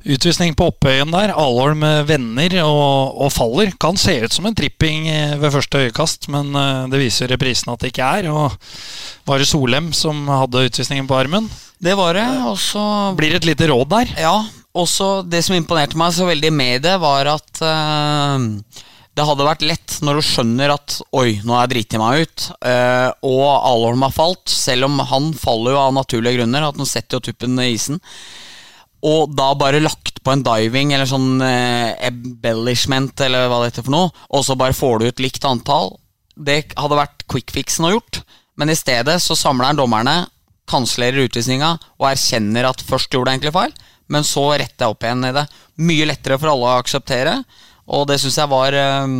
[0.02, 1.30] Utvisning på Oppøyen der.
[1.38, 3.70] Alholm vender og, og faller.
[3.80, 7.70] Kan se ut som en tripping eh, ved første øyekast, men eh, det viser reprisen
[7.72, 8.30] at det ikke er.
[8.32, 8.56] Og
[9.28, 11.46] var det Solem som hadde utvisningen på armen?
[11.82, 12.26] Det var det.
[12.50, 12.82] Og så
[13.18, 14.14] Blir et lite råd der.
[14.22, 14.36] Ja,
[14.74, 18.42] også det som imponerte meg så veldig med det, var at uh,
[19.12, 22.46] det hadde vært lett når du skjønner at Oi, nå har jeg driti meg ut.
[22.64, 26.70] uh, og Alholm har falt, selv om han faller jo av naturlige grunner.
[26.70, 28.02] At han setter jo tuppen i isen.
[29.02, 33.86] Og da bare lagt på en diving eller sånn eh, embellishment, eller hva det heter
[33.88, 35.96] for noe, og så bare får du ut likt antall.
[36.38, 38.22] Det hadde vært quickfixen å gjort,
[38.60, 40.22] men i stedet så samler han dommerne,
[40.70, 43.74] kansellerer utvisninga og erkjenner at først gjorde jeg egentlig feil,
[44.12, 45.44] men så retter jeg opp igjen i det.
[45.82, 47.40] Mye lettere for alle å akseptere,
[47.92, 49.16] og det syns jeg var eh,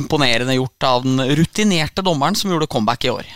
[0.00, 3.28] imponerende gjort av den rutinerte dommeren som gjorde comeback i år.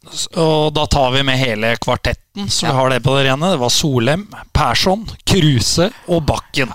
[0.00, 3.52] Ja, Og da tar vi med hele kvartetten, så vi har det på det rene.
[3.52, 4.24] Det var Solem,
[4.56, 6.72] Persson, Kruse og Bakken.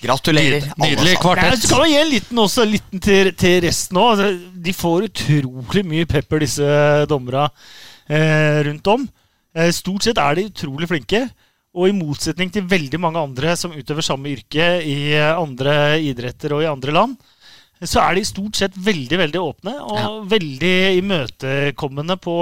[0.00, 0.70] Gratulerer.
[0.80, 1.58] Nydelig kvartett.
[1.58, 4.22] Jeg skal gi en liten, også, liten til, til resten òg.
[4.56, 6.70] De får utrolig mye pepper, disse
[7.10, 7.50] dommerne
[8.08, 9.04] eh, rundt om.
[9.52, 11.26] Eh, stort sett er de utrolig flinke.
[11.76, 16.56] Og i motsetning til veldig mange andre som utøver samme yrke i eh, andre idretter
[16.56, 17.18] og i andre land,
[17.88, 22.34] så er de stort sett veldig veldig åpne og veldig imøtekommende på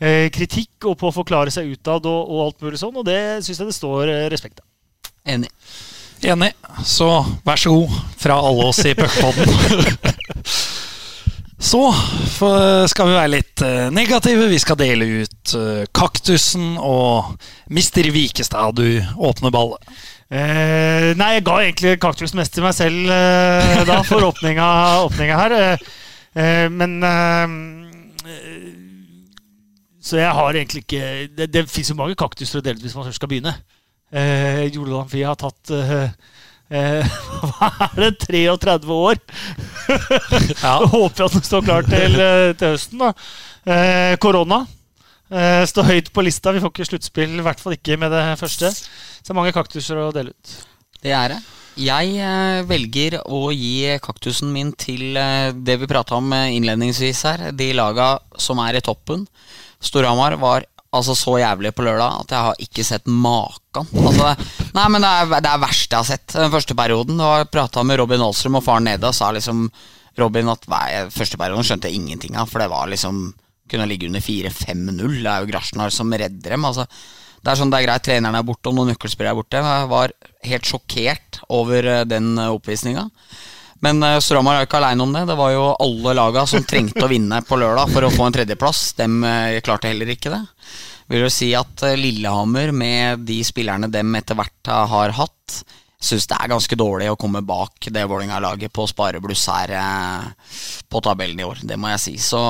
[0.00, 2.96] eh, kritikk og på å forklare seg utad og, og alt mulig sånn.
[2.96, 4.66] Og det syns jeg det står eh, respekt av.
[5.28, 5.50] Enig.
[6.24, 6.52] Enig.
[6.84, 7.10] Så
[7.44, 9.48] vær så god fra alle oss i Puckpodden.
[11.60, 11.92] Så
[12.38, 14.46] for- skal vi være litt eh, negative.
[14.48, 17.34] Vi skal dele ut eh, kaktusen og
[17.68, 19.84] Mister Vikestad, du åpner ballet.
[20.30, 24.66] Eh, nei, jeg ga egentlig kaktus mest til meg selv eh, da, for åpninga,
[25.08, 25.54] åpninga her.
[25.56, 25.88] Eh,
[26.38, 27.56] eh, men eh,
[30.00, 32.94] Så jeg har egentlig ikke Det, det fins jo mange kaktuser å dele ut hvis
[32.94, 33.56] man først skal begynne.
[34.14, 34.70] Eh,
[35.02, 36.10] Amfi har tatt eh,
[37.50, 38.12] Hva er det?
[38.30, 39.18] 33 år?
[40.62, 40.76] Ja.
[40.86, 42.14] Jeg at den står klar til,
[42.54, 43.02] til høsten.
[43.02, 43.10] da.
[43.66, 44.62] Eh, korona
[45.30, 46.52] eh, står høyt på lista.
[46.54, 48.70] Vi får ikke sluttspill, i hvert fall ikke med det første.
[48.70, 50.54] Så mange kaktuser å dele ut.
[51.00, 51.40] Det er det.
[51.80, 57.46] Jeg eh, velger å gi kaktusen min til eh, det vi prata om innledningsvis her.
[57.56, 59.24] De laga som er i toppen.
[59.80, 63.86] Storhamar var altså så jævlig på lørdag at jeg har ikke sett maken.
[64.02, 64.32] Altså,
[64.74, 67.20] nei, men det er det er verste jeg har sett den første perioden.
[67.20, 69.68] Da prata med Robin Aalstrøm og faren nede, og sa liksom
[70.18, 73.30] Robin at nei, første perioden skjønte jeg ingenting av, for det var liksom
[73.70, 75.20] kunne ligge under 4-5-0.
[75.20, 76.68] Det er jo Grasjnar som redder dem.
[76.68, 76.86] altså
[77.40, 79.60] det er sånn, det er greit, treneren er borte, og noen nøkkelspillere er borte.
[79.64, 80.12] Jeg var
[80.44, 83.06] helt sjokkert over eh, den eh, oppvisninga.
[83.84, 85.24] Men uh, Storhamar er jo ikke aleine om det.
[85.30, 88.36] Det var jo alle laga som trengte å vinne på lørdag for å få en
[88.36, 88.82] tredjeplass.
[89.00, 90.42] Dem eh, klarte heller ikke det.
[91.10, 95.62] Vil jo si at eh, Lillehammer, med de spillerne dem etter hvert har hatt,
[96.00, 100.52] syns det er ganske dårlig å komme bak det Vålerenga-laget på sparebluss her eh,
[100.88, 101.60] på tabellen i år.
[101.62, 102.14] Det må jeg si.
[102.24, 102.40] Så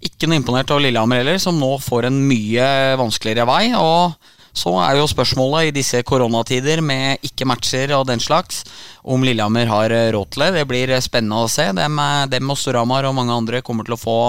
[0.00, 2.66] ikke noe imponert over Lillehammer heller, som nå får en mye
[3.00, 3.62] vanskeligere vei.
[3.76, 4.16] Og
[4.56, 8.64] så er jo spørsmålet i disse koronatider med ikke matcher og den slags,
[9.04, 10.52] om Lillehammer har råd til det.
[10.56, 11.68] Det blir spennende å se.
[11.76, 12.00] Dem,
[12.32, 14.20] dem og Storhamar og mange andre kommer til å få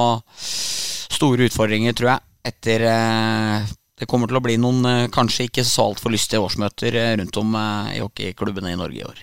[1.21, 3.71] store utfordringer, tror jeg, etter eh,
[4.01, 7.37] det kommer til å bli noen eh, kanskje ikke så altfor lystige årsmøter eh, rundt
[7.37, 9.19] om eh, i hockeyklubbene i Norge i år.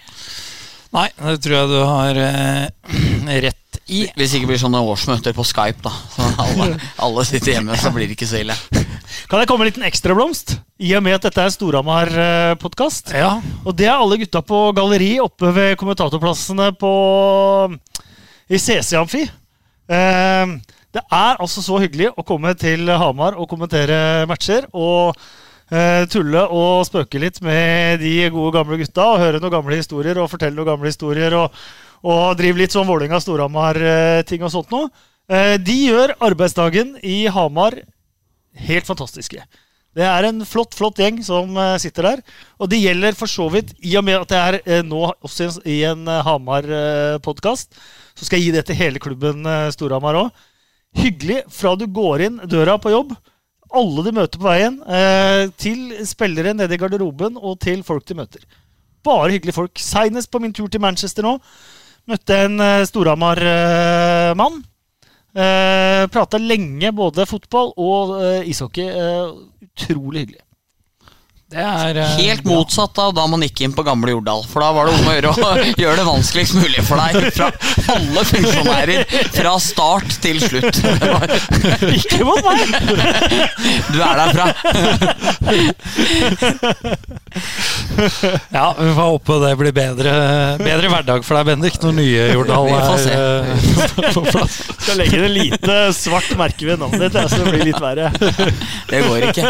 [0.94, 4.04] Nei, det tror jeg du har eh, rett i.
[4.14, 5.92] Hvis det ikke blir sånne årsmøter på Skype, da.
[6.14, 6.68] Så alle,
[7.08, 8.56] alle sitter hjemme, så blir det ikke så ille.
[9.28, 10.54] Kan jeg komme med en liten ekstrablomst?
[10.78, 13.10] I og med at dette er Storhamar-podkast.
[13.18, 13.34] Ja,
[13.66, 16.92] Og det er alle gutta på galleri oppe ved kommentatorplassene på
[18.48, 19.26] i CC Amfi.
[19.88, 20.54] Eh,
[20.96, 24.64] det er altså så hyggelig å komme til Hamar og kommentere matcher.
[24.72, 25.12] Og
[25.70, 29.10] eh, tulle og spøke litt med de gode gamle gutta.
[29.12, 31.36] Og høre noen gamle historier og fortelle noen gamle historier.
[31.36, 31.60] Og,
[32.08, 34.88] og drive litt sånn Vålerenga-Storhamar-ting og sånt noe.
[35.28, 37.76] Eh, de gjør arbeidsdagen i Hamar
[38.68, 39.44] helt fantastiske.
[39.98, 42.20] Det er en flott flott gjeng som eh, sitter der.
[42.60, 45.50] Og det gjelder for så vidt, i og med at jeg er eh, nå også
[45.68, 47.76] i en- uh, Hamar-podkast,
[48.16, 50.46] så skal jeg gi det til hele klubben uh, Storhamar òg.
[50.98, 53.12] Hyggelig fra du går inn døra på jobb,
[53.78, 58.16] alle de møter på veien, eh, til spillere nede i garderoben og til folk de
[58.18, 58.46] møter.
[59.04, 59.78] Bare hyggelige folk.
[59.78, 61.36] Seinest på min tur til Manchester nå.
[62.08, 64.62] Møtte en uh, Storhamar-mann.
[65.38, 68.88] Eh, Prata lenge både fotball og eh, ishockey.
[68.88, 69.34] Eh,
[69.68, 70.44] utrolig hyggelig.
[71.48, 74.42] Det er eh, Helt motsatt av da man gikk inn på gamle Jordal.
[74.50, 77.48] For da var det om å gjøre å gjøre det vanskeligst mulig for deg fra
[77.94, 79.14] alle funksjonærer.
[79.32, 80.82] Fra start til slutt.
[81.96, 82.60] Ikke mot meg!
[83.94, 84.46] du er derfra.
[88.52, 90.14] Ja, vi får håpe det blir bedre,
[90.60, 93.68] bedre hverdag for deg, Bendik, når nye Jordal er eh,
[94.12, 94.60] på plass.
[94.84, 98.12] Skal legge det lite svart merke ved navnet ditt, så det blir litt verre.
[98.92, 99.48] Det går ikke.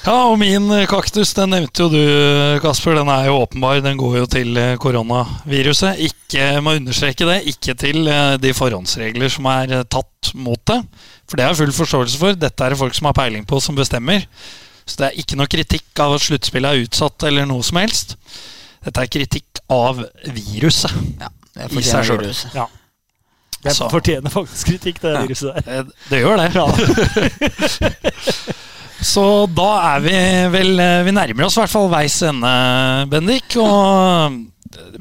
[0.00, 2.00] Ja, og min kaktus, den nevnte jo du,
[2.64, 2.96] Kasper.
[2.96, 3.82] Den er jo åpenbar.
[3.84, 6.00] Den går jo til eh, koronaviruset.
[6.06, 10.78] Ikke, må understreke det, ikke til eh, de forhåndsregler som er eh, tatt mot det.
[11.28, 12.38] For det har jeg full forståelse for.
[12.40, 14.24] Dette er det folk som har peiling på, som bestemmer.
[14.86, 18.16] Så det er ikke noe kritikk av at sluttspillet er utsatt eller noe som helst.
[18.80, 20.00] Dette er kritikk av
[20.32, 20.96] viruset.
[21.20, 21.28] Ja,
[21.60, 22.56] det I seg.
[22.56, 22.66] Ja.
[23.60, 25.20] Det fortjener faktisk kritikk, det Ja.
[25.28, 25.84] viruset der.
[25.84, 26.48] Det, Det gjør det.
[26.56, 26.66] Ja.
[29.02, 29.24] Så
[29.56, 30.14] da er vi
[30.52, 32.54] vel eh, Vi nærmer oss i hvert fall veis ende,
[33.10, 33.56] Bendik.
[33.60, 34.38] Og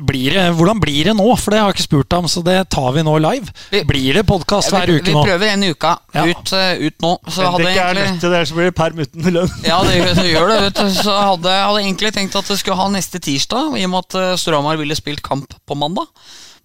[0.02, 1.26] blir det, hvordan blir det nå?
[1.38, 3.52] For det har jeg ikke spurt ham, så det tar vi nå live.
[3.86, 5.22] Blir det podkast hver uke nå?
[5.22, 6.24] vi prøver en uke Ja.
[6.26, 7.12] ut, eh, ut nå.
[7.30, 9.54] Så hadde Bendik egentlig, er nødt til det, så blir det perm uten lønn.
[9.68, 10.60] Ja, det, gjør- det gjør det.
[10.66, 13.94] vet du Så hadde jeg egentlig tenkt at det skulle ha neste tirsdag, i og
[13.94, 16.08] med at eh, Storhamar ville spilt kamp på mandag.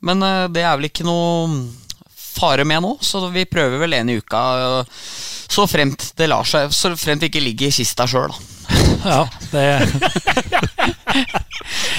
[0.01, 1.67] Men eh, det er vel ikke noe
[2.35, 4.43] fare med nå, så vi prøver vel en i uka.
[4.81, 4.85] eh,
[5.55, 6.71] Så fremt det lar seg.
[6.75, 8.51] Så fremt vi ikke ligger i kista sjøl, da.
[9.05, 9.23] Ja,
[9.53, 9.65] det,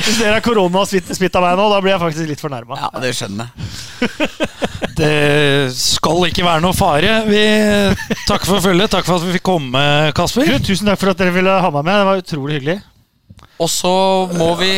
[0.05, 2.77] Hvis dere er koronasmitta meg nå, da blir jeg faktisk litt fornærma.
[2.81, 3.53] Ja, det skjønner jeg.
[4.99, 5.11] det
[5.77, 7.13] skal ikke være noe fare.
[7.29, 7.43] Vi
[8.27, 8.91] takk for følget.
[8.95, 9.83] Takk for at vi fikk komme,
[10.17, 10.49] Kasper.
[10.49, 11.95] Du, Tusen takk for at dere ville ha meg med.
[12.01, 12.77] Det var utrolig hyggelig.
[13.61, 13.93] Og så
[14.35, 14.71] må vi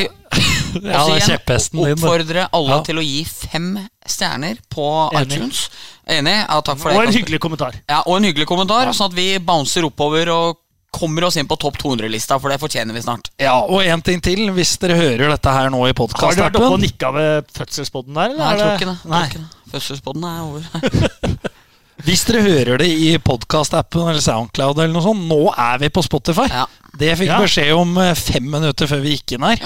[0.84, 1.86] Ja, igjen din.
[1.96, 2.82] oppfordre alle Ja.
[2.86, 3.72] til å gi fem
[4.12, 5.38] stjerner på Enig.
[5.38, 5.64] iTunes.
[6.08, 6.38] Enig?
[6.48, 6.98] Ja, takk for det.
[6.98, 7.76] Og en hyggelig kommentar.
[7.90, 10.64] Ja, og en hyggelig kommentar, sånn at vi bouncer oppover og
[10.98, 13.30] kommer oss inn på topp 200-lista, for det fortjener vi snart.
[13.44, 16.58] Ja, Og en ting til, hvis dere hører dette her nå i Har du vært
[16.58, 18.34] oppe og nikka ved fødselspodden der?
[18.34, 19.72] eller Nei, jeg tror ikke det.
[19.76, 21.48] Fødselspodden er over.
[22.06, 26.04] Hvis dere hører det i podkastappen eller Soundcloud, eller noe sånt, nå er vi på
[26.06, 26.46] Spotify.
[26.52, 26.66] Ja.
[26.98, 27.40] Det fikk Ja.
[27.42, 29.58] beskjed om eh, fem minutter før vi gikk inn her.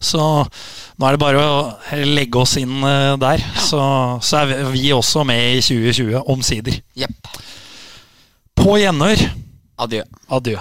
[0.00, 3.42] Så nå er det bare å legge oss inn eh, der.
[3.58, 3.80] Så,
[4.22, 6.80] så er vi- vi også med i 2020, omsider.
[6.96, 7.30] Yep.
[8.56, 9.26] På gjenhør.
[9.80, 10.02] Adjø.
[10.30, 10.56] Adjø.